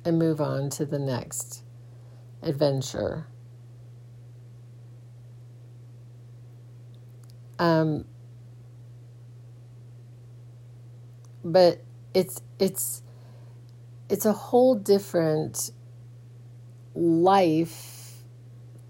and 0.04 0.18
move 0.18 0.40
on 0.40 0.68
to 0.68 0.84
the 0.84 0.98
next 0.98 1.63
adventure. 2.44 3.26
Um, 7.58 8.04
but 11.44 11.80
it's 12.14 12.40
it's 12.58 13.02
it's 14.08 14.26
a 14.26 14.32
whole 14.32 14.74
different 14.74 15.70
life 16.94 18.22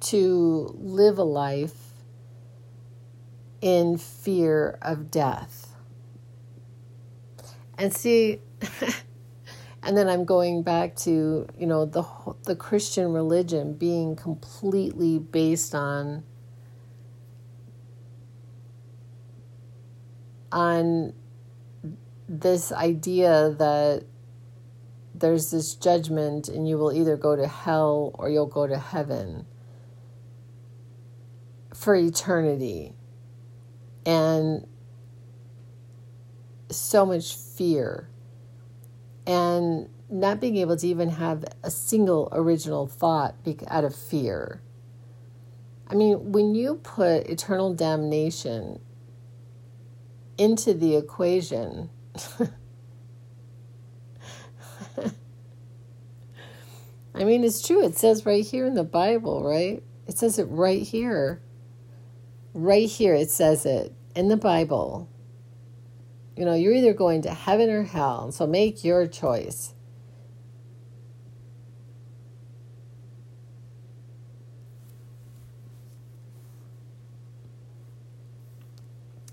to 0.00 0.74
live 0.78 1.18
a 1.18 1.24
life 1.24 1.94
in 3.60 3.96
fear 3.96 4.78
of 4.82 5.10
death. 5.10 5.76
And 7.78 7.92
see 7.92 8.40
and 9.84 9.96
then 9.96 10.08
I'm 10.08 10.24
going 10.24 10.62
back 10.62 10.96
to 10.96 11.46
you 11.58 11.66
know 11.66 11.84
the 11.84 12.04
the 12.44 12.56
Christian 12.56 13.12
religion 13.12 13.74
being 13.74 14.16
completely 14.16 15.18
based 15.18 15.74
on 15.74 16.24
on 20.50 21.12
this 22.28 22.72
idea 22.72 23.54
that 23.58 24.04
there's 25.14 25.50
this 25.50 25.74
judgment 25.74 26.48
and 26.48 26.68
you 26.68 26.78
will 26.78 26.92
either 26.92 27.16
go 27.16 27.36
to 27.36 27.46
hell 27.46 28.10
or 28.14 28.30
you'll 28.30 28.46
go 28.46 28.66
to 28.66 28.78
heaven 28.78 29.46
for 31.74 31.94
eternity. 31.94 32.94
And 34.06 34.66
so 36.70 37.06
much 37.06 37.36
fear 37.36 38.08
and 39.26 39.88
not 40.10 40.40
being 40.40 40.56
able 40.56 40.76
to 40.76 40.86
even 40.86 41.08
have 41.10 41.44
a 41.62 41.70
single 41.70 42.28
original 42.32 42.86
thought 42.86 43.34
out 43.68 43.84
of 43.84 43.94
fear. 43.94 44.62
I 45.88 45.94
mean, 45.94 46.32
when 46.32 46.54
you 46.54 46.76
put 46.76 47.26
eternal 47.26 47.74
damnation 47.74 48.80
into 50.38 50.74
the 50.74 50.96
equation, 50.96 51.90
I 57.14 57.22
mean, 57.22 57.44
it's 57.44 57.64
true. 57.66 57.84
It 57.84 57.96
says 57.96 58.26
right 58.26 58.44
here 58.44 58.66
in 58.66 58.74
the 58.74 58.84
Bible, 58.84 59.44
right? 59.44 59.82
It 60.06 60.18
says 60.18 60.38
it 60.38 60.44
right 60.44 60.82
here. 60.82 61.40
Right 62.52 62.88
here, 62.88 63.14
it 63.14 63.30
says 63.30 63.66
it 63.66 63.94
in 64.14 64.28
the 64.28 64.36
Bible. 64.36 65.08
You 66.36 66.44
know, 66.44 66.54
you're 66.54 66.72
either 66.74 66.92
going 66.92 67.22
to 67.22 67.30
heaven 67.30 67.70
or 67.70 67.84
hell, 67.84 68.32
so 68.32 68.46
make 68.46 68.82
your 68.84 69.06
choice. 69.06 69.72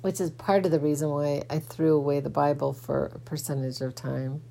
Which 0.01 0.19
is 0.19 0.31
part 0.31 0.65
of 0.65 0.71
the 0.71 0.79
reason 0.79 1.09
why 1.09 1.43
I 1.49 1.59
threw 1.59 1.95
away 1.95 2.19
the 2.19 2.29
Bible 2.29 2.73
for 2.73 3.11
a 3.15 3.19
percentage 3.19 3.81
of 3.81 3.95
time. 3.95 4.41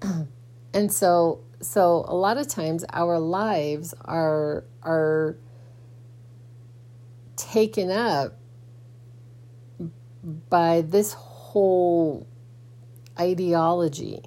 and 0.74 0.92
so 0.92 1.40
so 1.60 2.04
a 2.08 2.14
lot 2.14 2.36
of 2.36 2.48
times 2.48 2.84
our 2.92 3.18
lives 3.18 3.94
are 4.04 4.64
are 4.82 5.36
taken 7.36 7.90
up 7.90 8.38
by 10.24 10.80
this 10.80 11.12
whole 11.12 12.26
ideology. 13.18 14.22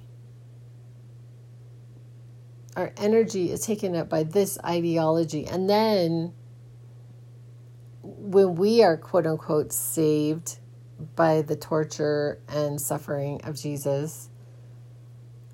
Our 2.76 2.92
energy 2.96 3.50
is 3.50 3.66
taken 3.66 3.96
up 3.96 4.08
by 4.08 4.22
this 4.22 4.58
ideology. 4.64 5.46
And 5.46 5.68
then 5.68 6.32
when 8.02 8.54
we 8.54 8.82
are 8.82 8.96
quote 8.96 9.26
unquote 9.26 9.72
saved 9.72 10.58
by 11.16 11.42
the 11.42 11.56
torture 11.56 12.40
and 12.48 12.80
suffering 12.80 13.40
of 13.42 13.56
Jesus, 13.56 14.30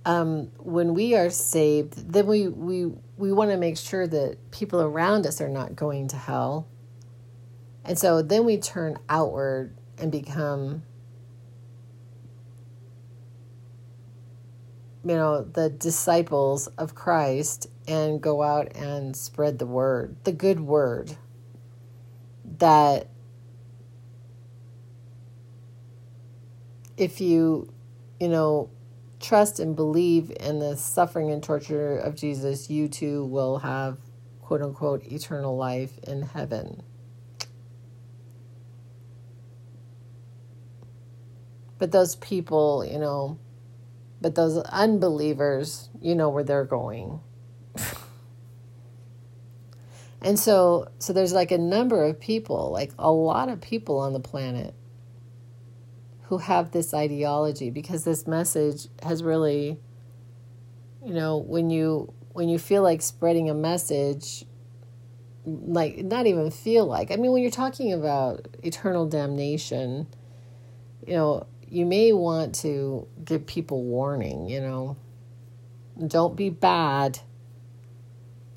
um, 0.05 0.51
when 0.59 0.93
we 0.93 1.15
are 1.15 1.31
saved, 1.31 2.13
then 2.13 2.27
we, 2.27 2.49
we, 2.49 2.93
we 3.17 3.33
want 3.33 3.51
to 3.51 3.57
make 3.57 3.79
sure 3.79 4.07
that 4.07 4.51
people 4.51 4.83
around 4.83 5.27
us 5.27 5.41
are 5.41 5.49
not 5.49 5.75
going 5.75 6.09
to 6.09 6.17
hell. 6.17 6.69
And 7.87 7.99
so 7.99 8.21
then 8.21 8.45
we 8.45 8.59
turn 8.59 8.99
outward 9.09 9.75
and 9.99 10.11
become 10.11 10.83
you 15.05 15.15
know 15.15 15.43
the 15.43 15.69
disciples 15.69 16.67
of 16.79 16.95
Christ 16.95 17.67
and 17.87 18.21
go 18.21 18.43
out 18.43 18.75
and 18.75 19.15
spread 19.15 19.59
the 19.59 19.67
word 19.67 20.17
the 20.25 20.33
good 20.33 20.61
word 20.61 21.17
that 22.59 23.09
if 26.97 27.21
you 27.21 27.73
you 28.21 28.29
know 28.29 28.71
trust 29.21 29.59
and 29.59 29.75
believe 29.75 30.33
in 30.41 30.59
the 30.59 30.77
suffering 30.77 31.31
and 31.31 31.43
torture 31.43 31.97
of 31.99 32.15
Jesus 32.15 32.71
you 32.71 32.89
too 32.89 33.25
will 33.27 33.59
have 33.59 33.99
quote 34.41 34.63
unquote 34.63 35.05
eternal 35.05 35.57
life 35.57 35.99
in 36.05 36.23
heaven 36.23 36.83
But 41.85 41.93
those 41.93 42.17
people, 42.17 42.83
you 42.83 42.99
know, 42.99 43.39
but 44.19 44.37
those 44.37 44.57
unbelievers, 44.57 45.91
you 46.01 46.15
know 46.15 46.31
where 46.31 46.43
they're 46.43 46.65
going. 46.65 47.21
and 50.23 50.39
so 50.39 50.89
so 50.99 51.13
there's 51.13 51.35
like 51.35 51.53
a 51.53 51.59
number 51.59 52.03
of 52.03 52.19
people, 52.19 52.71
like 52.73 52.93
a 52.99 53.13
lot 53.13 53.51
of 53.51 53.61
people 53.61 53.99
on 53.99 54.15
the 54.15 54.19
planet 54.19 54.73
who 56.23 56.39
have 56.39 56.71
this 56.71 56.95
ideology 56.95 57.69
because 57.69 58.05
this 58.05 58.27
message 58.27 58.89
has 59.03 59.23
really 59.23 59.79
you 61.05 61.13
know, 61.13 61.37
when 61.37 61.69
you 61.69 62.15
when 62.33 62.49
you 62.49 62.59
feel 62.59 62.83
like 62.83 63.03
spreading 63.03 63.51
a 63.51 63.55
message 63.55 64.47
like 65.45 65.99
not 65.99 66.27
even 66.27 66.51
feel 66.51 66.87
like. 66.87 67.11
I 67.11 67.17
mean, 67.17 67.33
when 67.33 67.43
you're 67.43 67.51
talking 67.51 67.93
about 67.93 68.49
eternal 68.63 69.05
damnation, 69.07 70.07
you 71.07 71.13
know, 71.13 71.47
you 71.75 71.85
may 71.85 72.13
want 72.13 72.55
to 72.55 73.09
give 73.25 73.47
people 73.47 73.83
warning, 73.83 74.49
you 74.49 74.61
know. 74.61 74.97
Don't 76.07 76.37
be 76.37 76.49
bad. 76.49 77.19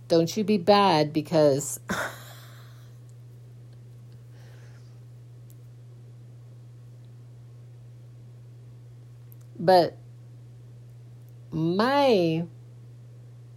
Don't 0.08 0.38
you 0.38 0.44
be 0.44 0.60
bad 0.60 1.14
because 1.14 1.80
but 9.60 9.98
my 11.50 12.46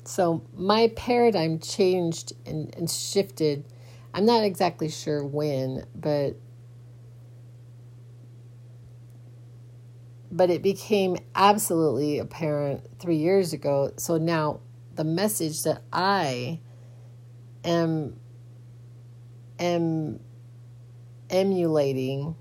so 0.05 0.43
my 0.55 0.89
paradigm 0.97 1.59
changed 1.59 2.33
and, 2.47 2.75
and 2.77 2.91
shifted. 2.91 3.67
I'm 4.15 4.25
not 4.25 4.43
exactly 4.43 4.89
sure 4.89 5.23
when, 5.23 5.85
but 5.95 6.37
but 10.31 10.51
it 10.51 10.63
became 10.63 11.17
absolutely 11.35 12.19
apparent 12.19 12.87
three 12.99 13.17
years 13.17 13.53
ago. 13.53 13.93
So 13.97 14.17
now 14.17 14.61
the 14.95 15.05
message 15.05 15.63
that 15.65 15.83
I 15.93 16.61
am 17.65 18.17
am 19.59 20.21
emulating 21.29 22.35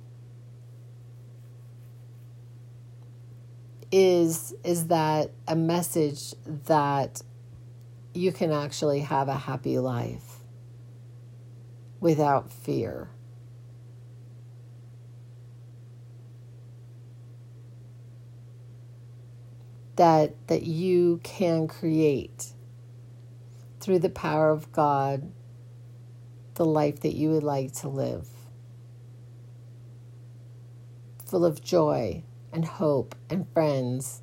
is 3.92 4.54
is 4.64 4.88
that 4.88 5.32
a 5.48 5.56
message 5.56 6.34
that 6.46 7.22
you 8.14 8.32
can 8.32 8.52
actually 8.52 9.02
have 9.02 9.28
a 9.28 9.36
happy 9.36 9.80
life 9.80 10.40
without 12.00 12.52
fear. 12.52 13.10
That 20.00 20.48
that 20.48 20.64
you 20.64 21.20
can 21.24 21.68
create 21.68 22.54
through 23.82 24.00
the 24.00 24.10
power 24.10 24.50
of 24.50 24.72
God 24.72 25.30
the 26.54 26.64
life 26.64 27.02
that 27.02 27.16
you 27.16 27.32
would 27.32 27.44
like 27.44 27.74
to 27.74 27.90
live. 27.90 28.30
Full 31.26 31.44
of 31.44 31.62
joy 31.62 32.24
and 32.54 32.64
hope 32.64 33.14
and 33.30 33.46
friends. 33.54 34.22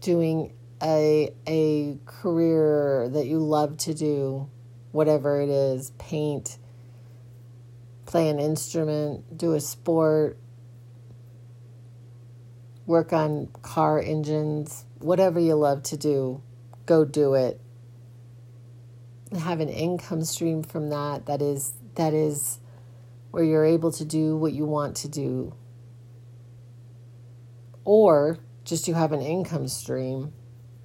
Doing 0.00 0.52
a, 0.82 1.32
a 1.46 1.96
career 2.06 3.08
that 3.08 3.26
you 3.26 3.38
love 3.38 3.76
to 3.76 3.94
do, 3.94 4.50
whatever 4.90 5.40
it 5.40 5.48
is 5.48 5.92
paint, 5.92 6.58
play 8.04 8.28
an 8.30 8.40
instrument, 8.40 9.38
do 9.38 9.54
a 9.54 9.60
sport, 9.60 10.38
work 12.86 13.12
on 13.12 13.48
car 13.62 14.00
engines, 14.00 14.84
whatever 14.98 15.38
you 15.40 15.54
love 15.54 15.82
to 15.84 15.96
do, 15.96 16.42
go 16.86 17.04
do 17.04 17.34
it. 17.34 17.60
Have 19.38 19.60
an 19.60 19.68
income 19.68 20.24
stream 20.24 20.62
from 20.62 20.90
that 20.90 21.26
that 21.26 21.42
is 21.42 21.74
that 21.96 22.14
is 22.14 22.58
where 23.32 23.42
you're 23.42 23.64
able 23.64 23.90
to 23.92 24.04
do 24.04 24.36
what 24.36 24.52
you 24.52 24.64
want 24.64 24.96
to 24.98 25.08
do. 25.08 25.54
Or 27.84 28.38
just 28.64 28.88
you 28.88 28.94
have 28.94 29.12
an 29.12 29.20
income 29.20 29.68
stream. 29.68 30.32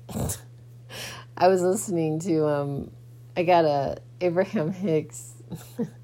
I 1.38 1.48
was 1.48 1.62
listening 1.62 2.20
to 2.22 2.46
um 2.48 2.92
i 3.36 3.44
got 3.44 3.66
a 3.66 3.98
abraham 4.20 4.72
hicks 4.72 5.34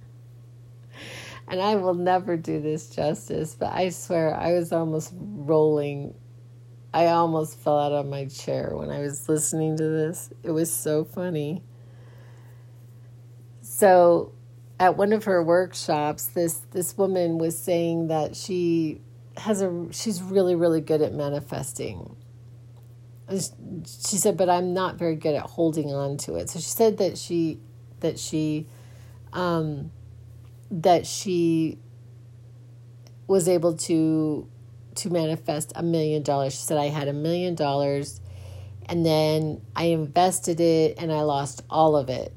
and 1.48 1.62
i 1.62 1.76
will 1.76 1.94
never 1.94 2.36
do 2.38 2.60
this 2.62 2.90
justice 2.90 3.56
but 3.56 3.72
i 3.74 3.90
swear 3.90 4.36
i 4.36 4.54
was 4.54 4.72
almost 4.72 5.14
rolling. 5.48 6.14
I 6.94 7.08
almost 7.08 7.60
fell 7.60 7.78
out 7.78 7.92
of 7.92 8.06
my 8.08 8.26
chair 8.26 8.72
when 8.74 8.90
i 8.90 9.00
was 9.00 9.30
listening 9.30 9.78
to 9.78 9.84
this. 9.84 10.30
It 10.44 10.52
was 10.52 10.72
so 10.72 11.04
funny. 11.04 11.64
So 13.62 14.34
at 14.80 14.98
one 14.98 15.14
of 15.14 15.26
her 15.26 15.44
workshops 15.44 16.26
this 16.28 16.62
this 16.72 16.98
woman 16.98 17.38
was 17.38 17.58
saying 17.58 18.08
that 18.08 18.36
she 18.36 19.02
has 19.38 19.62
a 19.62 19.88
she's 19.92 20.22
really 20.22 20.56
really 20.56 20.82
good 20.82 21.02
at 21.02 21.14
manifesting. 21.14 22.16
She 23.30 24.18
said 24.18 24.38
but 24.38 24.50
i'm 24.50 24.74
not 24.74 24.96
very 24.96 25.16
good 25.16 25.36
at 25.36 25.44
holding 25.44 25.94
on 25.94 26.18
to 26.20 26.36
it. 26.36 26.50
So 26.50 26.60
she 26.60 26.70
said 26.70 26.98
that 26.98 27.18
she 27.18 27.60
that 28.00 28.18
she 28.18 28.68
um 29.34 29.92
that 30.70 31.06
she 31.06 31.80
was 33.28 33.48
able 33.48 33.76
to 33.76 34.48
to 34.96 35.10
manifest 35.10 35.72
a 35.76 35.84
million 35.84 36.24
dollars 36.24 36.54
she 36.54 36.60
said 36.60 36.78
i 36.78 36.88
had 36.88 37.08
a 37.08 37.14
million 37.14 37.56
dollars 37.56 38.20
and 38.88 39.06
then 39.06 39.62
i 39.76 39.86
invested 39.86 40.60
it 40.60 40.98
and 40.98 41.12
i 41.12 41.22
lost 41.22 41.62
all 41.70 41.96
of 41.96 42.10
it 42.10 42.34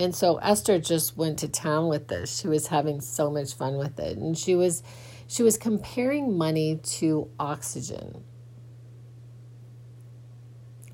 and 0.00 0.16
so 0.16 0.38
Esther 0.38 0.78
just 0.78 1.18
went 1.18 1.38
to 1.40 1.48
town 1.48 1.88
with 1.88 2.08
this. 2.08 2.40
She 2.40 2.48
was 2.48 2.68
having 2.68 3.02
so 3.02 3.30
much 3.30 3.52
fun 3.52 3.76
with 3.76 4.00
it. 4.00 4.16
And 4.16 4.36
she 4.36 4.54
was 4.54 4.82
she 5.26 5.42
was 5.42 5.58
comparing 5.58 6.36
money 6.38 6.76
to 6.76 7.28
oxygen. 7.38 8.24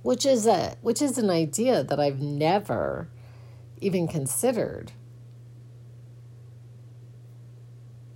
Which 0.03 0.27
is 0.27 0.47
a 0.47 0.77
which 0.83 1.01
is 1.01 1.19
an 1.19 1.31
idea 1.31 1.85
that 1.85 2.01
I've 2.01 2.21
never 2.21 3.09
even 3.81 4.09
considered. 4.09 4.93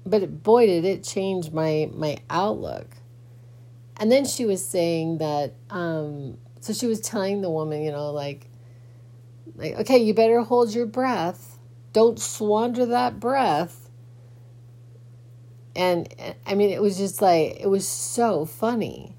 But 0.04 0.42
boy 0.42 0.66
did 0.66 0.84
it 0.84 1.04
change 1.04 1.50
my 1.52 1.90
my 1.92 2.18
outlook. 2.28 2.96
And 3.96 4.10
then 4.10 4.24
she 4.24 4.46
was 4.46 4.64
saying 4.64 5.18
that 5.18 5.54
um 5.68 6.38
so 6.60 6.72
she 6.72 6.86
was 6.86 7.00
telling 7.00 7.42
the 7.42 7.50
woman, 7.50 7.82
you 7.82 7.90
know, 7.90 8.10
like 8.10 8.46
like, 9.56 9.78
okay, 9.80 9.98
you 9.98 10.14
better 10.14 10.40
hold 10.40 10.74
your 10.74 10.86
breath. 10.86 11.58
Don't 11.92 12.18
squander 12.18 12.86
that 12.86 13.20
breath. 13.20 13.90
And 15.76 16.08
I 16.46 16.54
mean, 16.54 16.70
it 16.70 16.80
was 16.80 16.96
just 16.96 17.20
like, 17.20 17.60
it 17.60 17.68
was 17.68 17.86
so 17.86 18.44
funny. 18.44 19.16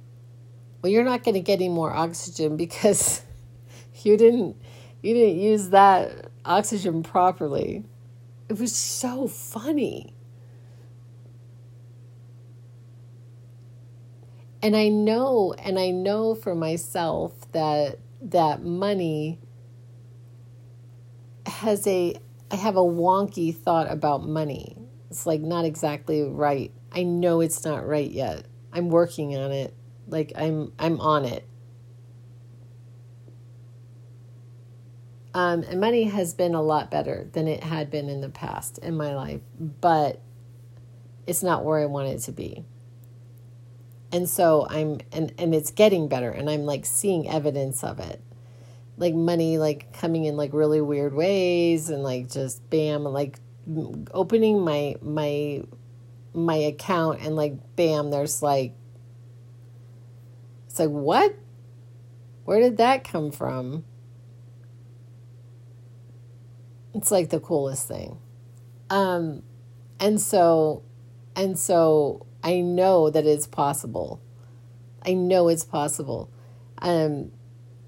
Well, 0.82 0.92
you're 0.92 1.04
not 1.04 1.24
going 1.24 1.36
to 1.36 1.42
get 1.42 1.56
any 1.56 1.70
more 1.70 1.94
oxygen 1.94 2.58
because 2.58 3.22
you 4.04 4.18
didn't 4.18 4.58
you 5.02 5.14
didn't 5.14 5.40
use 5.40 5.70
that 5.70 6.31
oxygen 6.46 7.04
properly. 7.04 7.84
It 8.50 8.60
was 8.60 8.76
so 8.76 9.28
funny. 9.28 10.14
And 14.62 14.76
I 14.76 14.90
know 14.90 15.54
and 15.58 15.80
I 15.80 15.90
know 15.90 16.36
for 16.36 16.54
myself 16.54 17.34
that 17.52 18.00
that 18.22 18.64
money 18.64 19.40
has 21.46 21.88
a 21.88 22.16
I 22.52 22.56
have 22.56 22.76
a 22.76 22.82
wonky 22.82 23.56
thought 23.56 23.90
about 23.90 24.28
money. 24.28 24.78
It's 25.10 25.26
like 25.26 25.42
not 25.42 25.66
exactly 25.66 26.22
right. 26.24 26.72
I 26.92 27.04
know 27.04 27.42
it's 27.42 27.64
not 27.66 27.88
right 27.88 28.10
yet. 28.10 28.46
I'm 28.74 28.90
working 28.90 29.36
on 29.38 29.52
it. 29.52 29.74
Like 30.08 30.34
I'm 30.36 30.74
I'm 30.78 31.00
on 31.00 31.26
it. 31.26 31.48
Um, 35.34 35.64
and 35.64 35.80
money 35.80 36.04
has 36.04 36.34
been 36.34 36.56
a 36.56 36.62
lot 36.62 36.92
better 36.92 37.30
than 37.32 37.48
it 37.48 37.64
had 37.64 37.90
been 37.90 38.10
in 38.10 38.22
the 38.22 38.30
past 38.30 38.78
in 38.80 38.98
my 38.98 39.16
life, 39.16 39.42
but 39.60 40.22
it's 41.26 41.42
not 41.42 41.64
where 41.64 41.80
I 41.80 41.86
want 41.86 42.10
it 42.10 42.20
to 42.24 42.32
be. 42.32 42.66
And 44.12 44.28
so 44.28 44.68
I'm 44.70 45.00
and 45.14 45.34
and 45.38 45.56
it's 45.56 45.72
getting 45.72 46.10
better 46.10 46.30
and 46.30 46.50
I'm 46.50 46.64
like 46.64 46.86
seeing 46.86 47.30
evidence 47.30 47.82
of 47.82 48.00
it. 48.00 48.22
Like 48.98 49.14
money 49.14 49.58
like 49.58 49.94
coming 49.94 50.26
in 50.26 50.36
like 50.36 50.52
really 50.52 50.82
weird 50.82 51.14
ways 51.14 51.90
and 51.90 52.04
like 52.04 52.30
just 52.30 52.70
bam 52.70 53.06
like 53.06 53.40
opening 54.14 54.60
my 54.60 54.96
my 55.02 55.64
my 56.34 56.56
account 56.56 57.22
and 57.22 57.38
like 57.38 57.54
bam 57.78 58.12
there's 58.12 58.42
like 58.42 58.74
it's 60.68 60.80
like 60.80 60.90
what? 60.90 61.36
Where 62.44 62.60
did 62.60 62.78
that 62.78 63.06
come 63.06 63.32
from 63.32 63.86
it's 66.94 67.12
like 67.12 67.30
the 67.30 67.40
coolest 67.40 67.88
thing 67.88 68.18
um 68.90 69.42
and 70.00 70.20
so 70.20 70.84
and 71.36 71.58
so 71.58 72.26
i 72.44 72.60
know 72.60 73.10
that 73.10 73.26
it's 73.26 73.48
possible 73.48 74.22
i 75.06 75.14
know 75.14 75.48
it's 75.48 75.66
possible 75.66 76.30
um 76.80 77.32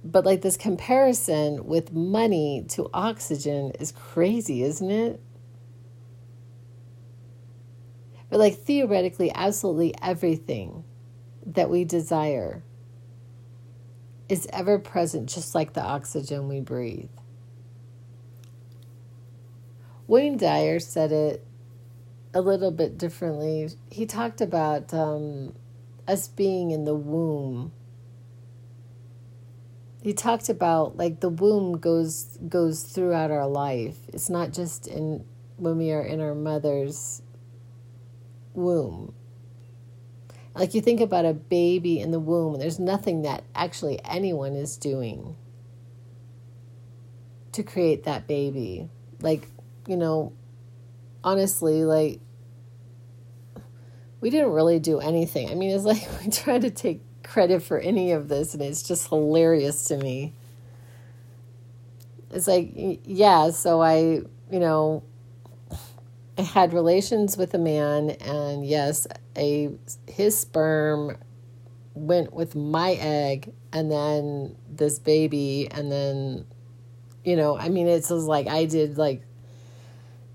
but 0.03 0.25
like 0.25 0.41
this 0.41 0.57
comparison 0.57 1.65
with 1.65 1.93
money 1.93 2.65
to 2.69 2.89
oxygen 2.93 3.71
is 3.79 3.91
crazy, 3.91 4.63
isn't 4.63 4.91
it? 4.91 5.21
But 8.29 8.39
like 8.39 8.55
theoretically, 8.55 9.31
absolutely 9.33 9.93
everything 10.01 10.83
that 11.45 11.69
we 11.69 11.85
desire 11.85 12.63
is 14.27 14.47
ever 14.51 14.79
present, 14.79 15.29
just 15.29 15.55
like 15.55 15.73
the 15.73 15.83
oxygen 15.83 16.47
we 16.47 16.59
breathe. 16.59 17.09
Wayne 20.07 20.37
Dyer 20.37 20.79
said 20.79 21.11
it 21.11 21.45
a 22.33 22.41
little 22.41 22.71
bit 22.71 22.97
differently. 22.97 23.69
He 23.89 24.05
talked 24.05 24.41
about 24.41 24.93
um, 24.93 25.53
us 26.07 26.27
being 26.27 26.71
in 26.71 26.85
the 26.85 26.95
womb 26.95 27.71
he 30.03 30.11
talked 30.11 30.49
about 30.49 30.97
like 30.97 31.21
the 31.21 31.29
womb 31.29 31.77
goes 31.77 32.37
goes 32.49 32.83
throughout 32.83 33.31
our 33.31 33.47
life. 33.47 33.97
It's 34.09 34.29
not 34.29 34.51
just 34.51 34.85
in 34.85 35.23
when 35.55 35.77
we 35.77 35.91
are 35.93 36.03
in 36.03 36.19
our 36.19 36.35
mother's 36.35 37.21
womb. 38.53 39.13
Like 40.53 40.73
you 40.73 40.81
think 40.81 40.99
about 40.99 41.25
a 41.25 41.33
baby 41.33 42.01
in 42.01 42.11
the 42.11 42.19
womb, 42.19 42.59
there's 42.59 42.79
nothing 42.79 43.21
that 43.21 43.45
actually 43.55 43.99
anyone 44.03 44.55
is 44.55 44.75
doing 44.75 45.37
to 47.53 47.63
create 47.63 48.03
that 48.03 48.27
baby. 48.27 48.89
Like, 49.21 49.47
you 49.87 49.97
know, 49.97 50.33
honestly, 51.23 51.83
like, 51.83 52.19
we 54.21 54.29
didn't 54.29 54.51
really 54.51 54.79
do 54.79 54.99
anything. 54.99 55.49
I 55.49 55.55
mean, 55.55 55.71
it's 55.71 55.83
like 55.83 56.07
we 56.23 56.31
try 56.31 56.59
to 56.59 56.69
take 56.69 57.01
credit 57.23 57.61
for 57.61 57.77
any 57.77 58.11
of 58.11 58.29
this, 58.29 58.53
and 58.53 58.63
it's 58.63 58.83
just 58.83 59.09
hilarious 59.09 59.85
to 59.85 59.97
me. 59.97 60.33
It's 62.31 62.47
like, 62.47 62.71
yeah, 63.05 63.51
so 63.51 63.81
I, 63.81 64.21
you 64.49 64.59
know, 64.59 65.03
I 66.37 66.41
had 66.41 66.73
relations 66.73 67.37
with 67.37 67.53
a 67.53 67.59
man, 67.59 68.11
and 68.11 68.65
yes, 68.65 69.07
a 69.37 69.71
his 70.07 70.37
sperm 70.37 71.17
went 71.93 72.33
with 72.33 72.55
my 72.55 72.93
egg, 72.93 73.53
and 73.71 73.91
then 73.91 74.55
this 74.69 74.99
baby, 74.99 75.67
and 75.69 75.91
then, 75.91 76.45
you 77.23 77.35
know, 77.35 77.57
I 77.57 77.69
mean, 77.69 77.87
it's 77.87 78.09
just 78.09 78.25
like 78.25 78.47
I 78.47 78.65
did 78.65 78.97
like, 78.97 79.21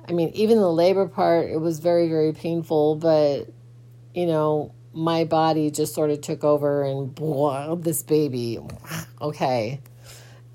I 0.08 0.12
mean, 0.12 0.30
even 0.30 0.58
the 0.58 0.72
labor 0.72 1.06
part, 1.06 1.50
it 1.50 1.60
was 1.60 1.80
very 1.80 2.08
very 2.08 2.32
painful, 2.32 2.96
but, 2.96 3.48
you 4.14 4.26
know, 4.26 4.72
my 4.94 5.24
body 5.24 5.70
just 5.70 5.94
sort 5.94 6.10
of 6.10 6.22
took 6.22 6.44
over 6.44 6.82
and 6.82 7.14
blah, 7.14 7.74
this 7.74 8.02
baby, 8.02 8.58
okay. 9.20 9.80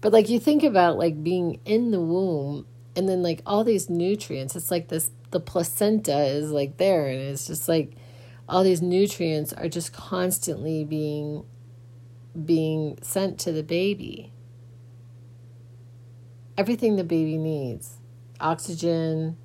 but 0.00 0.12
like 0.12 0.28
you 0.28 0.38
think 0.38 0.62
about 0.62 0.96
like 0.96 1.22
being 1.22 1.60
in 1.64 1.90
the 1.90 2.00
womb 2.00 2.66
and 2.94 3.08
then 3.08 3.22
like 3.22 3.42
all 3.46 3.64
these 3.64 3.88
nutrients 3.88 4.54
it's 4.54 4.70
like 4.70 4.88
this 4.88 5.10
the 5.30 5.40
placenta 5.40 6.24
is 6.24 6.50
like 6.50 6.76
there 6.76 7.08
and 7.08 7.20
it's 7.20 7.46
just 7.46 7.68
like 7.68 7.92
all 8.48 8.62
these 8.62 8.82
nutrients 8.82 9.52
are 9.52 9.68
just 9.68 9.92
constantly 9.92 10.84
being 10.84 11.44
being 12.44 12.98
sent 13.02 13.38
to 13.38 13.52
the 13.52 13.62
baby 13.62 14.32
everything 16.56 16.96
the 16.96 17.04
baby 17.04 17.36
needs 17.36 17.98
oxygen 18.40 19.36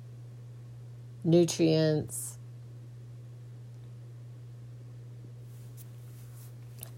nutrients 1.24 2.38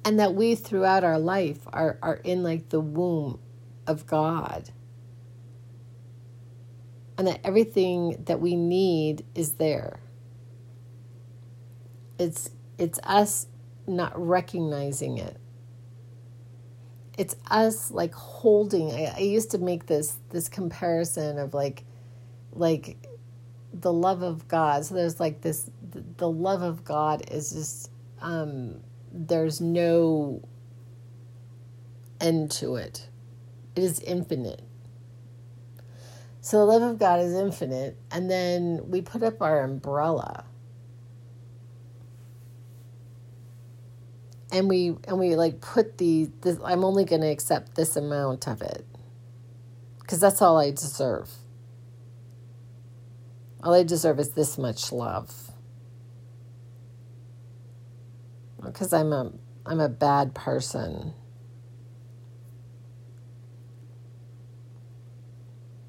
and 0.04 0.18
that 0.18 0.34
we 0.34 0.54
throughout 0.54 1.04
our 1.04 1.18
life 1.18 1.60
are, 1.72 1.98
are 2.02 2.20
in 2.24 2.42
like 2.42 2.68
the 2.70 2.80
womb 2.80 3.38
of 3.86 4.06
god 4.06 4.70
and 7.20 7.28
that 7.28 7.40
everything 7.44 8.16
that 8.24 8.40
we 8.40 8.56
need 8.56 9.26
is 9.34 9.54
there. 9.56 10.00
It's 12.18 12.50
it's 12.78 12.98
us 13.02 13.46
not 13.86 14.18
recognizing 14.18 15.18
it. 15.18 15.36
It's 17.20 17.36
us 17.50 17.90
like 17.90 18.14
holding. 18.14 18.92
I, 18.92 19.12
I 19.14 19.20
used 19.20 19.50
to 19.50 19.58
make 19.58 19.84
this 19.84 20.16
this 20.30 20.48
comparison 20.48 21.38
of 21.38 21.52
like 21.52 21.84
like 22.54 22.96
the 23.74 23.92
love 23.92 24.22
of 24.22 24.48
God. 24.48 24.86
So 24.86 24.94
there's 24.94 25.20
like 25.20 25.42
this 25.42 25.70
the, 26.16 26.30
love 26.30 26.62
of 26.62 26.82
God 26.82 27.30
is 27.30 27.50
just 27.50 27.90
um 28.22 28.80
there's 29.12 29.60
no 29.60 30.48
end 32.22 32.50
to 32.52 32.76
it. 32.76 33.10
It 33.76 33.82
is 33.82 34.00
infinite. 34.00 34.62
So 36.40 36.60
the 36.60 36.64
love 36.64 36.82
of 36.82 36.98
God 36.98 37.20
is 37.20 37.34
infinite. 37.34 37.98
And 38.10 38.30
then 38.30 38.80
we 38.84 39.02
put 39.02 39.22
up 39.22 39.42
our 39.42 39.62
umbrella. 39.62 40.46
And 44.52 44.68
we 44.68 44.96
and 45.06 45.18
we 45.18 45.36
like 45.36 45.60
put 45.60 45.98
the 45.98 46.30
this, 46.40 46.58
I'm 46.64 46.84
only 46.84 47.04
going 47.04 47.22
to 47.22 47.28
accept 47.28 47.76
this 47.76 47.96
amount 47.96 48.48
of 48.48 48.62
it. 48.62 48.84
Cuz 50.06 50.18
that's 50.20 50.42
all 50.42 50.58
I 50.58 50.70
deserve. 50.70 51.30
All 53.62 53.74
I 53.74 53.82
deserve 53.82 54.18
is 54.18 54.30
this 54.30 54.58
much 54.58 54.90
love. 54.90 55.52
Because 58.62 58.92
I'm 58.92 59.12
a 59.12 59.32
I'm 59.66 59.80
a 59.80 59.88
bad 59.88 60.34
person. 60.34 61.14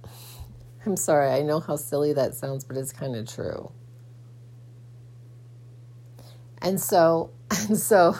I'm 0.85 0.97
sorry, 0.97 1.29
I 1.31 1.41
know 1.41 1.59
how 1.59 1.75
silly 1.77 2.13
that 2.13 2.35
sounds, 2.35 2.63
but 2.63 2.77
it's 2.77 2.91
kind 2.91 3.15
of 3.15 3.27
true. 3.27 3.71
And 6.61 6.79
so, 6.79 7.31
and 7.67 7.77
so 7.77 8.17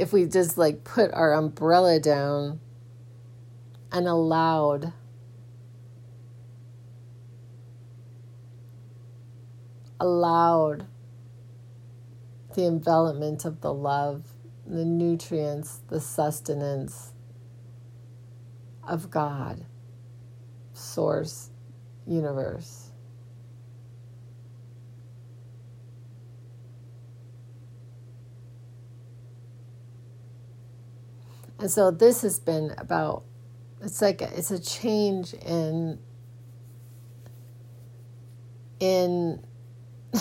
if 0.00 0.14
we 0.14 0.24
just 0.24 0.56
like 0.56 0.82
put 0.82 1.12
our 1.12 1.34
umbrella 1.34 2.00
down 2.00 2.58
and 3.92 4.08
allowed 4.08 4.94
allowed 10.00 10.86
the 12.54 12.64
envelopment 12.66 13.44
of 13.44 13.60
the 13.60 13.74
love, 13.74 14.26
the 14.66 14.86
nutrients, 14.86 15.82
the 15.88 16.00
sustenance 16.00 17.12
of 18.88 19.10
God, 19.10 19.66
source, 20.72 21.50
universe. 22.06 22.89
And 31.60 31.70
so 31.70 31.90
this 31.90 32.22
has 32.22 32.38
been 32.38 32.74
about 32.78 33.22
it's 33.82 34.00
like 34.00 34.22
a, 34.22 34.36
it's 34.36 34.50
a 34.50 34.58
change 34.58 35.34
in 35.34 35.98
in 38.80 39.44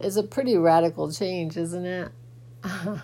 it's 0.00 0.16
a 0.16 0.22
pretty 0.22 0.56
radical 0.56 1.12
change, 1.12 1.56
isn't 1.58 1.84
it? 1.86 2.10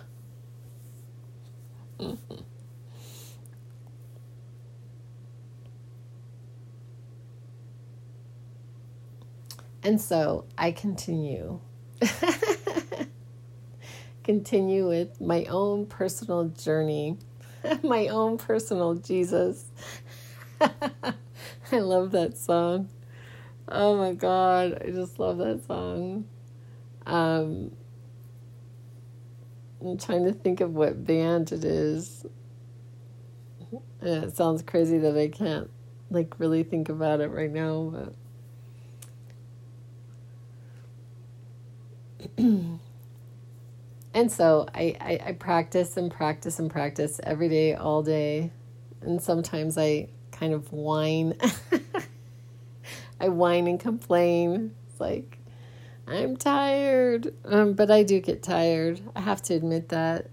And 9.83 10.01
so 10.01 10.45
I 10.57 10.71
continue. 10.71 11.61
continue 14.27 14.85
with 14.89 15.21
my 15.21 15.45
own 15.45 15.85
personal 15.85 16.49
journey, 16.49 17.17
my 17.81 18.07
own 18.07 18.37
personal 18.37 18.93
Jesus. 18.95 19.63
I 20.59 21.79
love 21.79 22.11
that 22.11 22.37
song. 22.37 22.89
Oh 23.69 23.95
my 23.95 24.13
God, 24.13 24.81
I 24.85 24.91
just 24.91 25.17
love 25.17 25.37
that 25.37 25.65
song. 25.65 26.25
Um, 27.05 27.71
I'm 29.79 29.97
trying 29.97 30.25
to 30.25 30.33
think 30.33 30.59
of 30.59 30.73
what 30.73 31.05
band 31.05 31.53
it 31.53 31.63
is. 31.63 32.25
it 34.01 34.35
sounds 34.35 34.61
crazy 34.61 34.97
that 34.97 35.17
I 35.17 35.29
can't 35.29 35.69
like 36.09 36.37
really 36.37 36.63
think 36.63 36.89
about 36.89 37.21
it 37.21 37.29
right 37.29 37.51
now, 37.51 37.93
but 42.37 42.37
and 44.17 44.31
so 44.31 44.67
I, 44.73 44.95
I, 44.99 45.19
I 45.27 45.31
practice 45.33 45.95
and 45.95 46.09
practice 46.09 46.57
and 46.57 46.71
practice 46.71 47.21
every 47.23 47.49
day, 47.49 47.75
all 47.75 48.01
day. 48.01 48.51
And 49.01 49.21
sometimes 49.21 49.77
I 49.77 50.07
kind 50.31 50.53
of 50.53 50.73
whine. 50.73 51.35
I 53.19 53.29
whine 53.29 53.67
and 53.67 53.79
complain. 53.79 54.73
It's 54.89 54.99
like, 54.99 55.37
I'm 56.07 56.35
tired. 56.35 57.31
Um, 57.45 57.73
but 57.73 57.91
I 57.91 58.01
do 58.01 58.19
get 58.19 58.41
tired. 58.41 59.01
I 59.15 59.19
have 59.21 59.43
to 59.43 59.53
admit 59.53 59.89
that. 59.89 60.31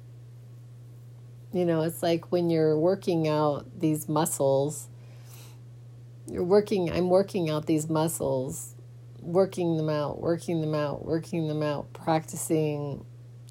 You 1.52 1.66
know, 1.66 1.82
it's 1.82 2.02
like 2.02 2.32
when 2.32 2.48
you're 2.48 2.78
working 2.78 3.28
out 3.28 3.66
these 3.78 4.08
muscles, 4.08 4.88
you're 6.26 6.42
working, 6.42 6.90
I'm 6.90 7.10
working 7.10 7.50
out 7.50 7.66
these 7.66 7.90
muscles 7.90 8.74
working 9.20 9.76
them 9.76 9.88
out, 9.88 10.20
working 10.20 10.60
them 10.60 10.74
out, 10.74 11.04
working 11.04 11.48
them 11.48 11.62
out, 11.62 11.92
practicing 11.92 13.04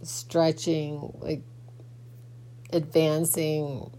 stretching, 0.03 1.11
like 1.19 1.43
advancing, 2.71 3.91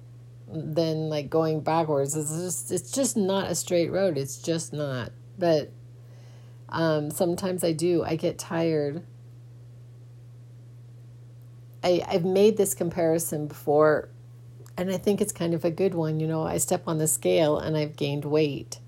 then 0.48 1.08
like 1.08 1.30
going 1.30 1.60
backwards. 1.60 2.16
It's 2.16 2.30
just 2.30 2.70
it's 2.70 2.90
just 2.90 3.16
not 3.16 3.50
a 3.50 3.54
straight 3.54 3.90
road. 3.90 4.16
It's 4.18 4.38
just 4.38 4.72
not. 4.72 5.12
But 5.38 5.72
um, 6.68 7.10
sometimes 7.10 7.64
I 7.64 7.72
do. 7.72 8.02
I 8.04 8.16
get 8.16 8.38
tired. 8.38 9.02
I 11.82 12.04
I've 12.06 12.24
made 12.24 12.56
this 12.56 12.74
comparison 12.74 13.46
before, 13.46 14.08
and 14.76 14.90
I 14.90 14.98
think 14.98 15.20
it's 15.20 15.32
kind 15.32 15.54
of 15.54 15.64
a 15.64 15.70
good 15.70 15.94
one. 15.94 16.20
You 16.20 16.26
know, 16.26 16.42
I 16.42 16.58
step 16.58 16.84
on 16.86 16.98
the 16.98 17.08
scale 17.08 17.58
and 17.58 17.76
I've 17.76 17.96
gained 17.96 18.24
weight 18.24 18.80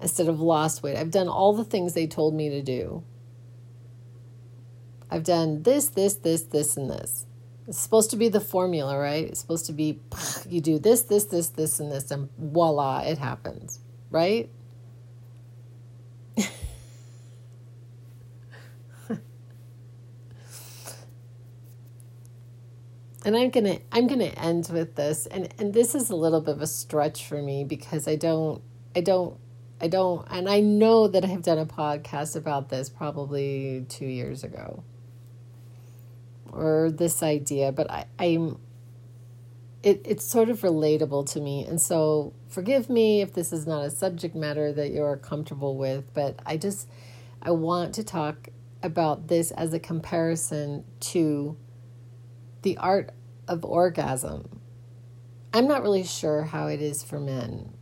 instead 0.00 0.28
of 0.28 0.40
lost 0.40 0.82
weight. 0.82 0.96
I've 0.96 1.10
done 1.10 1.28
all 1.28 1.54
the 1.54 1.64
things 1.64 1.94
they 1.94 2.06
told 2.06 2.34
me 2.34 2.50
to 2.50 2.62
do. 2.62 3.02
I've 5.10 5.24
done 5.24 5.62
this, 5.62 5.88
this, 5.88 6.14
this, 6.14 6.42
this, 6.42 6.76
and 6.76 6.90
this. 6.90 7.26
It's 7.66 7.78
supposed 7.78 8.10
to 8.10 8.16
be 8.16 8.28
the 8.28 8.40
formula, 8.40 8.98
right? 8.98 9.26
It's 9.26 9.40
supposed 9.40 9.66
to 9.66 9.72
be 9.72 10.00
you 10.48 10.60
do 10.60 10.78
this, 10.78 11.02
this, 11.02 11.24
this, 11.24 11.48
this, 11.48 11.80
and 11.80 11.90
this, 11.90 12.10
and 12.10 12.28
voila, 12.38 13.00
it 13.00 13.18
happens, 13.18 13.80
right? 14.10 14.50
and 23.24 23.36
I'm 23.36 23.50
gonna 23.50 23.78
I'm 23.92 24.06
gonna 24.06 24.24
end 24.24 24.68
with 24.72 24.96
this, 24.96 25.26
and 25.26 25.48
and 25.58 25.72
this 25.72 25.94
is 25.94 26.10
a 26.10 26.16
little 26.16 26.40
bit 26.40 26.56
of 26.56 26.62
a 26.62 26.66
stretch 26.66 27.26
for 27.26 27.40
me 27.40 27.64
because 27.64 28.06
I 28.06 28.16
don't 28.16 28.62
I 28.94 29.00
don't 29.00 29.38
I 29.80 29.88
don't, 29.88 30.26
and 30.30 30.48
I 30.48 30.60
know 30.60 31.08
that 31.08 31.24
I 31.24 31.28
have 31.28 31.42
done 31.42 31.58
a 31.58 31.66
podcast 31.66 32.36
about 32.36 32.68
this 32.68 32.88
probably 32.88 33.84
two 33.88 34.06
years 34.06 34.44
ago 34.44 34.84
or 36.54 36.90
this 36.90 37.22
idea, 37.22 37.72
but 37.72 37.90
I, 37.90 38.06
I'm 38.18 38.58
it, 39.82 40.00
it's 40.04 40.24
sort 40.24 40.48
of 40.48 40.62
relatable 40.62 41.30
to 41.32 41.40
me. 41.40 41.64
And 41.66 41.80
so 41.80 42.32
forgive 42.48 42.88
me 42.88 43.20
if 43.20 43.34
this 43.34 43.52
is 43.52 43.66
not 43.66 43.84
a 43.84 43.90
subject 43.90 44.34
matter 44.34 44.72
that 44.72 44.90
you're 44.90 45.18
comfortable 45.18 45.76
with, 45.76 46.12
but 46.14 46.40
I 46.46 46.56
just 46.56 46.88
I 47.42 47.50
want 47.50 47.94
to 47.96 48.04
talk 48.04 48.48
about 48.82 49.28
this 49.28 49.50
as 49.50 49.74
a 49.74 49.78
comparison 49.78 50.84
to 51.00 51.56
the 52.62 52.78
art 52.78 53.10
of 53.46 53.64
orgasm. 53.64 54.60
I'm 55.52 55.68
not 55.68 55.82
really 55.82 56.04
sure 56.04 56.44
how 56.44 56.66
it 56.68 56.80
is 56.80 57.02
for 57.02 57.20
men. 57.20 57.74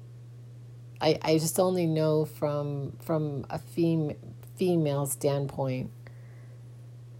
I, 1.00 1.18
I 1.22 1.38
just 1.38 1.58
only 1.58 1.86
know 1.86 2.24
from 2.24 2.96
from 3.00 3.46
a 3.48 3.58
fem- 3.58 4.16
female 4.56 5.06
standpoint 5.06 5.90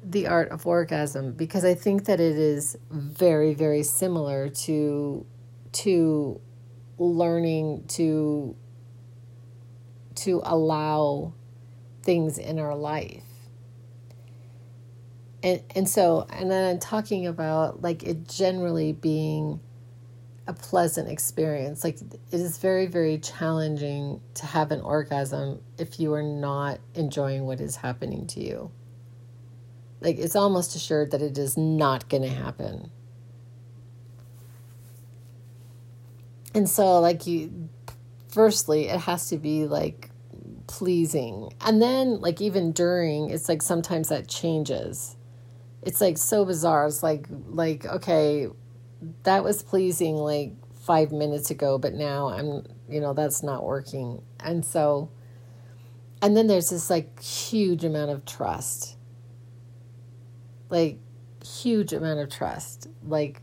the 0.02 0.26
art 0.26 0.50
of 0.50 0.66
orgasm 0.66 1.32
because 1.32 1.64
I 1.64 1.74
think 1.74 2.06
that 2.06 2.20
it 2.20 2.36
is 2.36 2.76
very 2.90 3.54
very 3.54 3.82
similar 3.82 4.48
to 4.48 5.24
to 5.72 6.40
learning 6.98 7.84
to 7.88 8.56
to 10.14 10.42
allow 10.44 11.32
things 12.02 12.38
in 12.38 12.58
our 12.58 12.74
life. 12.74 13.22
And 15.42 15.62
and 15.74 15.88
so 15.88 16.26
and 16.30 16.50
then 16.50 16.70
I'm 16.70 16.78
talking 16.80 17.26
about 17.26 17.82
like 17.82 18.02
it 18.02 18.28
generally 18.28 18.92
being 18.92 19.60
a 20.48 20.52
pleasant 20.52 21.08
experience. 21.08 21.84
Like 21.84 22.00
it 22.00 22.20
is 22.32 22.58
very 22.58 22.86
very 22.86 23.18
challenging 23.18 24.20
to 24.34 24.46
have 24.46 24.72
an 24.72 24.80
orgasm 24.80 25.60
if 25.78 26.00
you 26.00 26.12
are 26.14 26.22
not 26.22 26.80
enjoying 26.94 27.46
what 27.46 27.60
is 27.60 27.76
happening 27.76 28.26
to 28.28 28.40
you. 28.42 28.70
Like 30.02 30.18
it's 30.18 30.36
almost 30.36 30.74
assured 30.74 31.12
that 31.12 31.22
it 31.22 31.38
is 31.38 31.56
not 31.56 32.08
going 32.08 32.24
to 32.24 32.28
happen. 32.28 32.90
And 36.54 36.68
so, 36.68 37.00
like, 37.00 37.26
you, 37.26 37.68
firstly, 38.28 38.88
it 38.88 39.00
has 39.00 39.28
to 39.30 39.38
be 39.38 39.66
like 39.66 40.10
pleasing. 40.66 41.52
And 41.60 41.80
then, 41.80 42.20
like, 42.20 42.40
even 42.40 42.72
during, 42.72 43.30
it's 43.30 43.48
like 43.48 43.62
sometimes 43.62 44.08
that 44.10 44.28
changes. 44.28 45.16
It's 45.82 46.00
like 46.00 46.18
so 46.18 46.44
bizarre. 46.44 46.86
It's 46.86 47.02
like, 47.02 47.26
like, 47.48 47.86
okay, 47.86 48.48
that 49.22 49.44
was 49.44 49.62
pleasing 49.62 50.16
like 50.16 50.52
five 50.74 51.10
minutes 51.10 51.50
ago, 51.50 51.78
but 51.78 51.94
now 51.94 52.28
I'm, 52.28 52.66
you 52.88 53.00
know, 53.00 53.14
that's 53.14 53.42
not 53.42 53.64
working. 53.64 54.22
And 54.40 54.64
so, 54.64 55.10
and 56.20 56.36
then 56.36 56.46
there's 56.46 56.70
this 56.70 56.90
like 56.90 57.20
huge 57.20 57.82
amount 57.84 58.10
of 58.10 58.24
trust 58.24 58.96
like 60.72 60.98
huge 61.44 61.92
amount 61.92 62.18
of 62.18 62.30
trust. 62.30 62.88
Like 63.06 63.42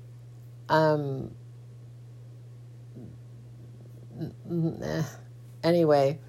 um 0.67 1.31
anyway. 5.63 6.19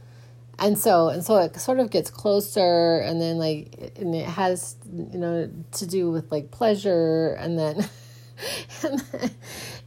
And 0.59 0.79
so 0.79 1.09
and 1.09 1.25
so 1.25 1.39
it 1.39 1.57
sort 1.57 1.81
of 1.81 1.91
gets 1.91 2.11
closer 2.11 2.99
and 2.99 3.21
then 3.21 3.39
like 3.39 3.95
and 3.97 4.15
it 4.15 4.27
has 4.27 4.77
you 4.93 5.19
know 5.19 5.51
to 5.73 5.87
do 5.87 6.11
with 6.11 6.31
like 6.31 6.51
pleasure 6.51 7.31
and 7.39 7.59
then 7.59 7.89
and 8.83 9.01
then, 9.01 9.31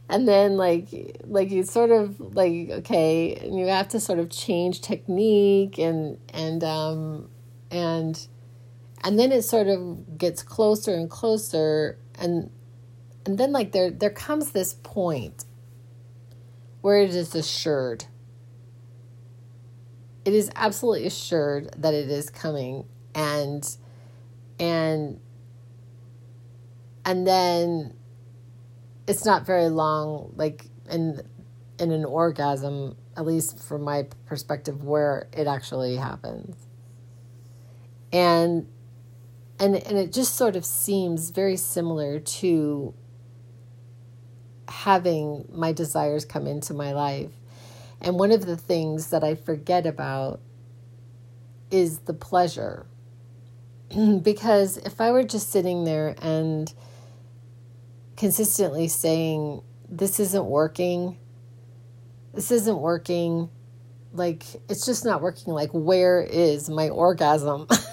and 0.08 0.28
then 0.28 0.56
like 0.56 1.20
like 1.26 1.50
you 1.52 1.62
sort 1.62 1.92
of 1.92 2.18
like 2.34 2.70
okay 2.70 3.36
and 3.36 3.56
you 3.56 3.68
have 3.68 3.86
to 3.88 4.00
sort 4.00 4.18
of 4.18 4.30
change 4.30 4.80
technique 4.80 5.78
and 5.78 6.18
and 6.30 6.64
um 6.64 7.28
and 7.70 8.26
and 9.04 9.18
then 9.18 9.30
it 9.30 9.42
sort 9.42 9.68
of 9.68 10.16
gets 10.16 10.42
closer 10.42 10.94
and 10.94 11.10
closer 11.10 11.98
and 12.18 12.50
and 13.26 13.38
then 13.38 13.52
like 13.52 13.72
there 13.72 13.90
there 13.90 14.10
comes 14.10 14.50
this 14.50 14.74
point 14.82 15.44
where 16.80 16.98
it 16.98 17.14
is 17.14 17.34
assured. 17.34 18.06
It 20.24 20.32
is 20.32 20.50
absolutely 20.56 21.06
assured 21.06 21.70
that 21.76 21.94
it 21.94 22.10
is 22.10 22.30
coming 22.30 22.86
and 23.14 23.76
and 24.58 25.20
and 27.04 27.26
then 27.26 27.94
it's 29.06 29.26
not 29.26 29.44
very 29.44 29.68
long 29.68 30.32
like 30.36 30.66
in 30.90 31.20
in 31.78 31.90
an 31.90 32.06
orgasm 32.06 32.96
at 33.16 33.26
least 33.26 33.58
from 33.62 33.82
my 33.82 34.06
perspective 34.26 34.82
where 34.82 35.28
it 35.32 35.46
actually 35.46 35.96
happens. 35.96 36.56
And 38.12 38.68
and 39.58 39.76
and 39.76 39.98
it 39.98 40.12
just 40.12 40.34
sort 40.34 40.56
of 40.56 40.64
seems 40.64 41.30
very 41.30 41.56
similar 41.56 42.18
to 42.18 42.94
having 44.68 45.48
my 45.52 45.72
desires 45.72 46.24
come 46.24 46.46
into 46.46 46.74
my 46.74 46.92
life. 46.92 47.30
And 48.00 48.18
one 48.18 48.32
of 48.32 48.44
the 48.46 48.56
things 48.56 49.10
that 49.10 49.24
I 49.24 49.34
forget 49.34 49.86
about 49.86 50.40
is 51.70 52.00
the 52.00 52.14
pleasure. 52.14 52.86
because 54.22 54.76
if 54.78 55.00
I 55.00 55.10
were 55.10 55.22
just 55.22 55.50
sitting 55.50 55.84
there 55.84 56.14
and 56.20 56.72
consistently 58.16 58.88
saying, 58.88 59.62
This 59.88 60.18
isn't 60.20 60.46
working, 60.46 61.18
this 62.32 62.50
isn't 62.50 62.78
working, 62.78 63.50
like 64.12 64.44
it's 64.68 64.86
just 64.86 65.04
not 65.04 65.22
working, 65.22 65.52
like, 65.52 65.70
where 65.70 66.20
is 66.20 66.68
my 66.68 66.88
orgasm? 66.88 67.66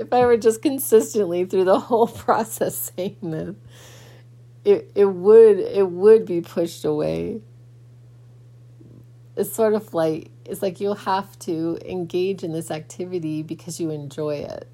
if 0.00 0.12
I 0.12 0.24
were 0.24 0.36
just 0.36 0.62
consistently 0.62 1.44
through 1.44 1.64
the 1.64 1.80
whole 1.88 2.06
process 2.06 2.92
saying 2.96 3.18
this, 3.22 3.56
it 4.64 4.90
it 4.94 5.06
would 5.06 5.58
it 5.58 5.90
would 5.90 6.26
be 6.26 6.40
pushed 6.40 6.84
away. 6.84 7.40
It's 9.36 9.52
sort 9.52 9.74
of 9.74 9.94
like 9.94 10.30
it's 10.44 10.62
like 10.62 10.80
you'll 10.80 10.94
have 10.94 11.38
to 11.40 11.78
engage 11.84 12.42
in 12.42 12.52
this 12.52 12.70
activity 12.70 13.42
because 13.42 13.80
you 13.80 13.90
enjoy 13.90 14.36
it. 14.36 14.68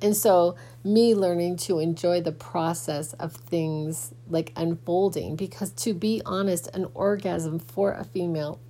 And 0.00 0.16
so, 0.16 0.54
me 0.84 1.12
learning 1.14 1.56
to 1.56 1.80
enjoy 1.80 2.20
the 2.20 2.30
process 2.30 3.14
of 3.14 3.32
things 3.32 4.14
like 4.28 4.52
unfolding, 4.54 5.34
because 5.34 5.72
to 5.72 5.92
be 5.92 6.22
honest, 6.24 6.68
an 6.72 6.86
orgasm 6.94 7.58
for 7.58 7.92
a 7.92 8.04
female 8.04 8.60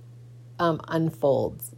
um, 0.57 0.81
unfolds 0.87 1.75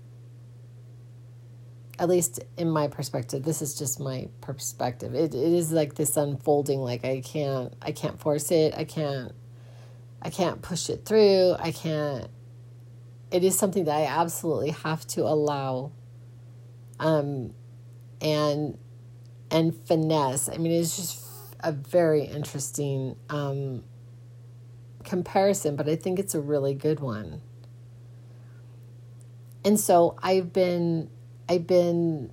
at 2.01 2.09
least 2.09 2.39
in 2.57 2.67
my 2.67 2.87
perspective 2.87 3.43
this 3.43 3.61
is 3.61 3.77
just 3.77 3.99
my 3.99 4.27
perspective. 4.41 5.13
It, 5.13 5.35
it 5.35 5.53
is 5.53 5.71
like 5.71 5.93
this 5.93 6.17
unfolding 6.17 6.79
like 6.79 7.05
i 7.05 7.21
can't 7.21 7.75
i 7.79 7.91
can't 7.91 8.19
force 8.19 8.49
it. 8.49 8.73
I 8.75 8.85
can't 8.85 9.33
i 10.19 10.31
can't 10.31 10.63
push 10.63 10.89
it 10.89 11.05
through. 11.05 11.55
I 11.59 11.71
can't 11.71 12.27
it 13.29 13.43
is 13.43 13.57
something 13.57 13.85
that 13.85 13.95
i 13.95 14.05
absolutely 14.05 14.71
have 14.71 15.05
to 15.07 15.21
allow 15.21 15.91
um 16.99 17.53
and 18.19 18.79
and 19.51 19.75
finesse. 19.85 20.49
I 20.49 20.57
mean 20.57 20.71
it's 20.71 20.95
just 20.95 21.23
a 21.59 21.71
very 21.71 22.23
interesting 22.23 23.15
um 23.29 23.83
comparison 25.03 25.75
but 25.75 25.87
i 25.87 25.95
think 25.95 26.17
it's 26.17 26.33
a 26.33 26.41
really 26.41 26.73
good 26.73 26.99
one. 26.99 27.41
And 29.63 29.79
so 29.79 30.15
i've 30.23 30.51
been 30.51 31.11
I've 31.51 31.67
been 31.67 32.31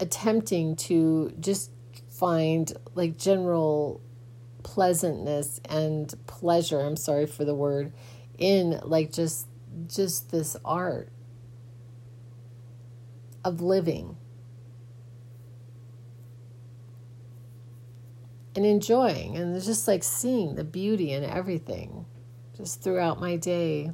attempting 0.00 0.74
to 0.74 1.32
just 1.38 1.70
find 2.10 2.72
like 2.96 3.16
general 3.16 4.00
pleasantness 4.64 5.60
and 5.68 6.12
pleasure, 6.26 6.80
I'm 6.80 6.96
sorry 6.96 7.26
for 7.26 7.44
the 7.44 7.54
word, 7.54 7.92
in 8.36 8.80
like 8.82 9.12
just 9.12 9.46
just 9.86 10.32
this 10.32 10.56
art 10.64 11.12
of 13.44 13.60
living. 13.60 14.16
And 18.56 18.66
enjoying 18.66 19.36
and 19.36 19.54
just 19.62 19.86
like 19.86 20.02
seeing 20.02 20.56
the 20.56 20.64
beauty 20.64 21.12
in 21.12 21.22
everything. 21.22 22.06
just 22.56 22.82
throughout 22.82 23.20
my 23.20 23.36
day. 23.36 23.92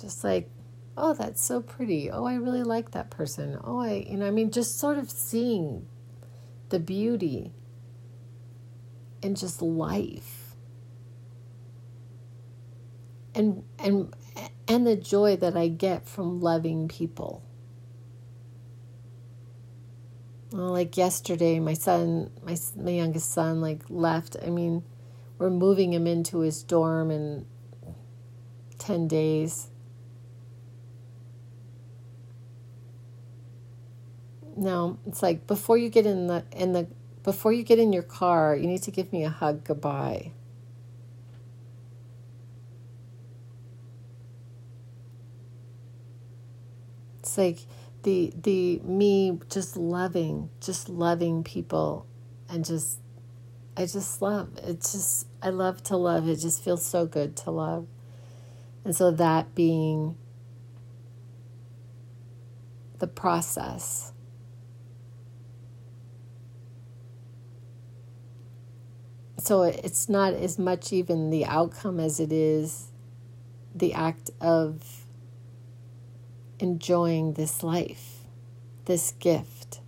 Just 0.00 0.24
like, 0.24 0.50
oh, 0.98 1.14
that's 1.14 1.42
so 1.42 1.60
pretty. 1.60 2.10
Oh, 2.10 2.24
I 2.24 2.34
really 2.34 2.62
like 2.62 2.90
that 2.90 3.10
person. 3.10 3.58
Oh, 3.62 3.80
I, 3.80 4.06
you 4.08 4.16
know, 4.16 4.26
I 4.26 4.30
mean, 4.30 4.50
just 4.50 4.78
sort 4.78 4.98
of 4.98 5.10
seeing 5.10 5.86
the 6.68 6.78
beauty 6.78 7.52
and 9.22 9.36
just 9.36 9.62
life. 9.62 10.56
And, 13.34 13.62
and, 13.78 14.12
and 14.66 14.86
the 14.86 14.96
joy 14.96 15.36
that 15.36 15.56
I 15.56 15.68
get 15.68 16.06
from 16.06 16.40
loving 16.40 16.88
people. 16.88 17.42
Well, 20.50 20.70
like 20.70 20.96
yesterday, 20.96 21.60
my 21.60 21.74
son, 21.74 22.30
my, 22.42 22.56
my 22.76 22.90
youngest 22.90 23.30
son, 23.30 23.60
like 23.60 23.82
left. 23.88 24.36
I 24.44 24.50
mean, 24.50 24.82
we're 25.38 25.50
moving 25.50 25.92
him 25.92 26.06
into 26.06 26.40
his 26.40 26.62
dorm 26.62 27.10
in 27.10 27.46
10 28.78 29.06
days. 29.08 29.67
No, 34.58 34.98
it's 35.06 35.22
like 35.22 35.46
before 35.46 35.78
you 35.78 35.88
get 35.88 36.04
in 36.04 36.26
the 36.26 36.44
in 36.50 36.72
the 36.72 36.88
before 37.22 37.52
you 37.52 37.62
get 37.62 37.78
in 37.78 37.92
your 37.92 38.02
car, 38.02 38.56
you 38.56 38.66
need 38.66 38.82
to 38.82 38.90
give 38.90 39.12
me 39.12 39.22
a 39.22 39.30
hug 39.30 39.62
goodbye. 39.62 40.32
It's 47.20 47.38
like 47.38 47.58
the 48.02 48.32
the 48.34 48.80
me 48.80 49.38
just 49.48 49.76
loving, 49.76 50.50
just 50.60 50.88
loving 50.88 51.44
people 51.44 52.04
and 52.48 52.64
just 52.64 52.98
I 53.76 53.82
just 53.82 54.20
love. 54.20 54.58
It's 54.64 54.90
just 54.90 55.28
I 55.40 55.50
love 55.50 55.84
to 55.84 55.96
love. 55.96 56.28
It 56.28 56.40
just 56.40 56.64
feels 56.64 56.84
so 56.84 57.06
good 57.06 57.36
to 57.36 57.52
love. 57.52 57.86
And 58.84 58.96
so 58.96 59.12
that 59.12 59.54
being 59.54 60.16
the 62.98 63.06
process 63.06 64.12
so 69.48 69.62
it's 69.62 70.10
not 70.10 70.34
as 70.34 70.58
much 70.58 70.92
even 70.92 71.30
the 71.30 71.46
outcome 71.46 71.98
as 71.98 72.20
it 72.20 72.30
is 72.30 72.88
the 73.74 73.94
act 73.94 74.30
of 74.42 75.06
enjoying 76.58 77.32
this 77.32 77.62
life, 77.62 78.18
this 78.84 79.12
gift. 79.12 79.80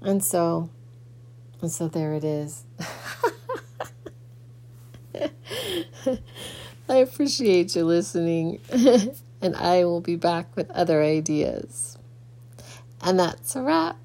And 0.00 0.24
so, 0.24 0.70
and 1.60 1.70
so 1.70 1.86
there 1.86 2.14
it 2.14 2.24
is. 2.24 2.64
I 6.88 6.94
appreciate 6.94 7.76
you 7.76 7.84
listening, 7.84 8.60
and 9.42 9.54
I 9.56 9.84
will 9.84 10.00
be 10.00 10.16
back 10.16 10.56
with 10.56 10.70
other 10.70 11.02
ideas. 11.02 11.98
And 13.02 13.20
that's 13.20 13.54
a 13.54 13.60
wrap. 13.60 13.98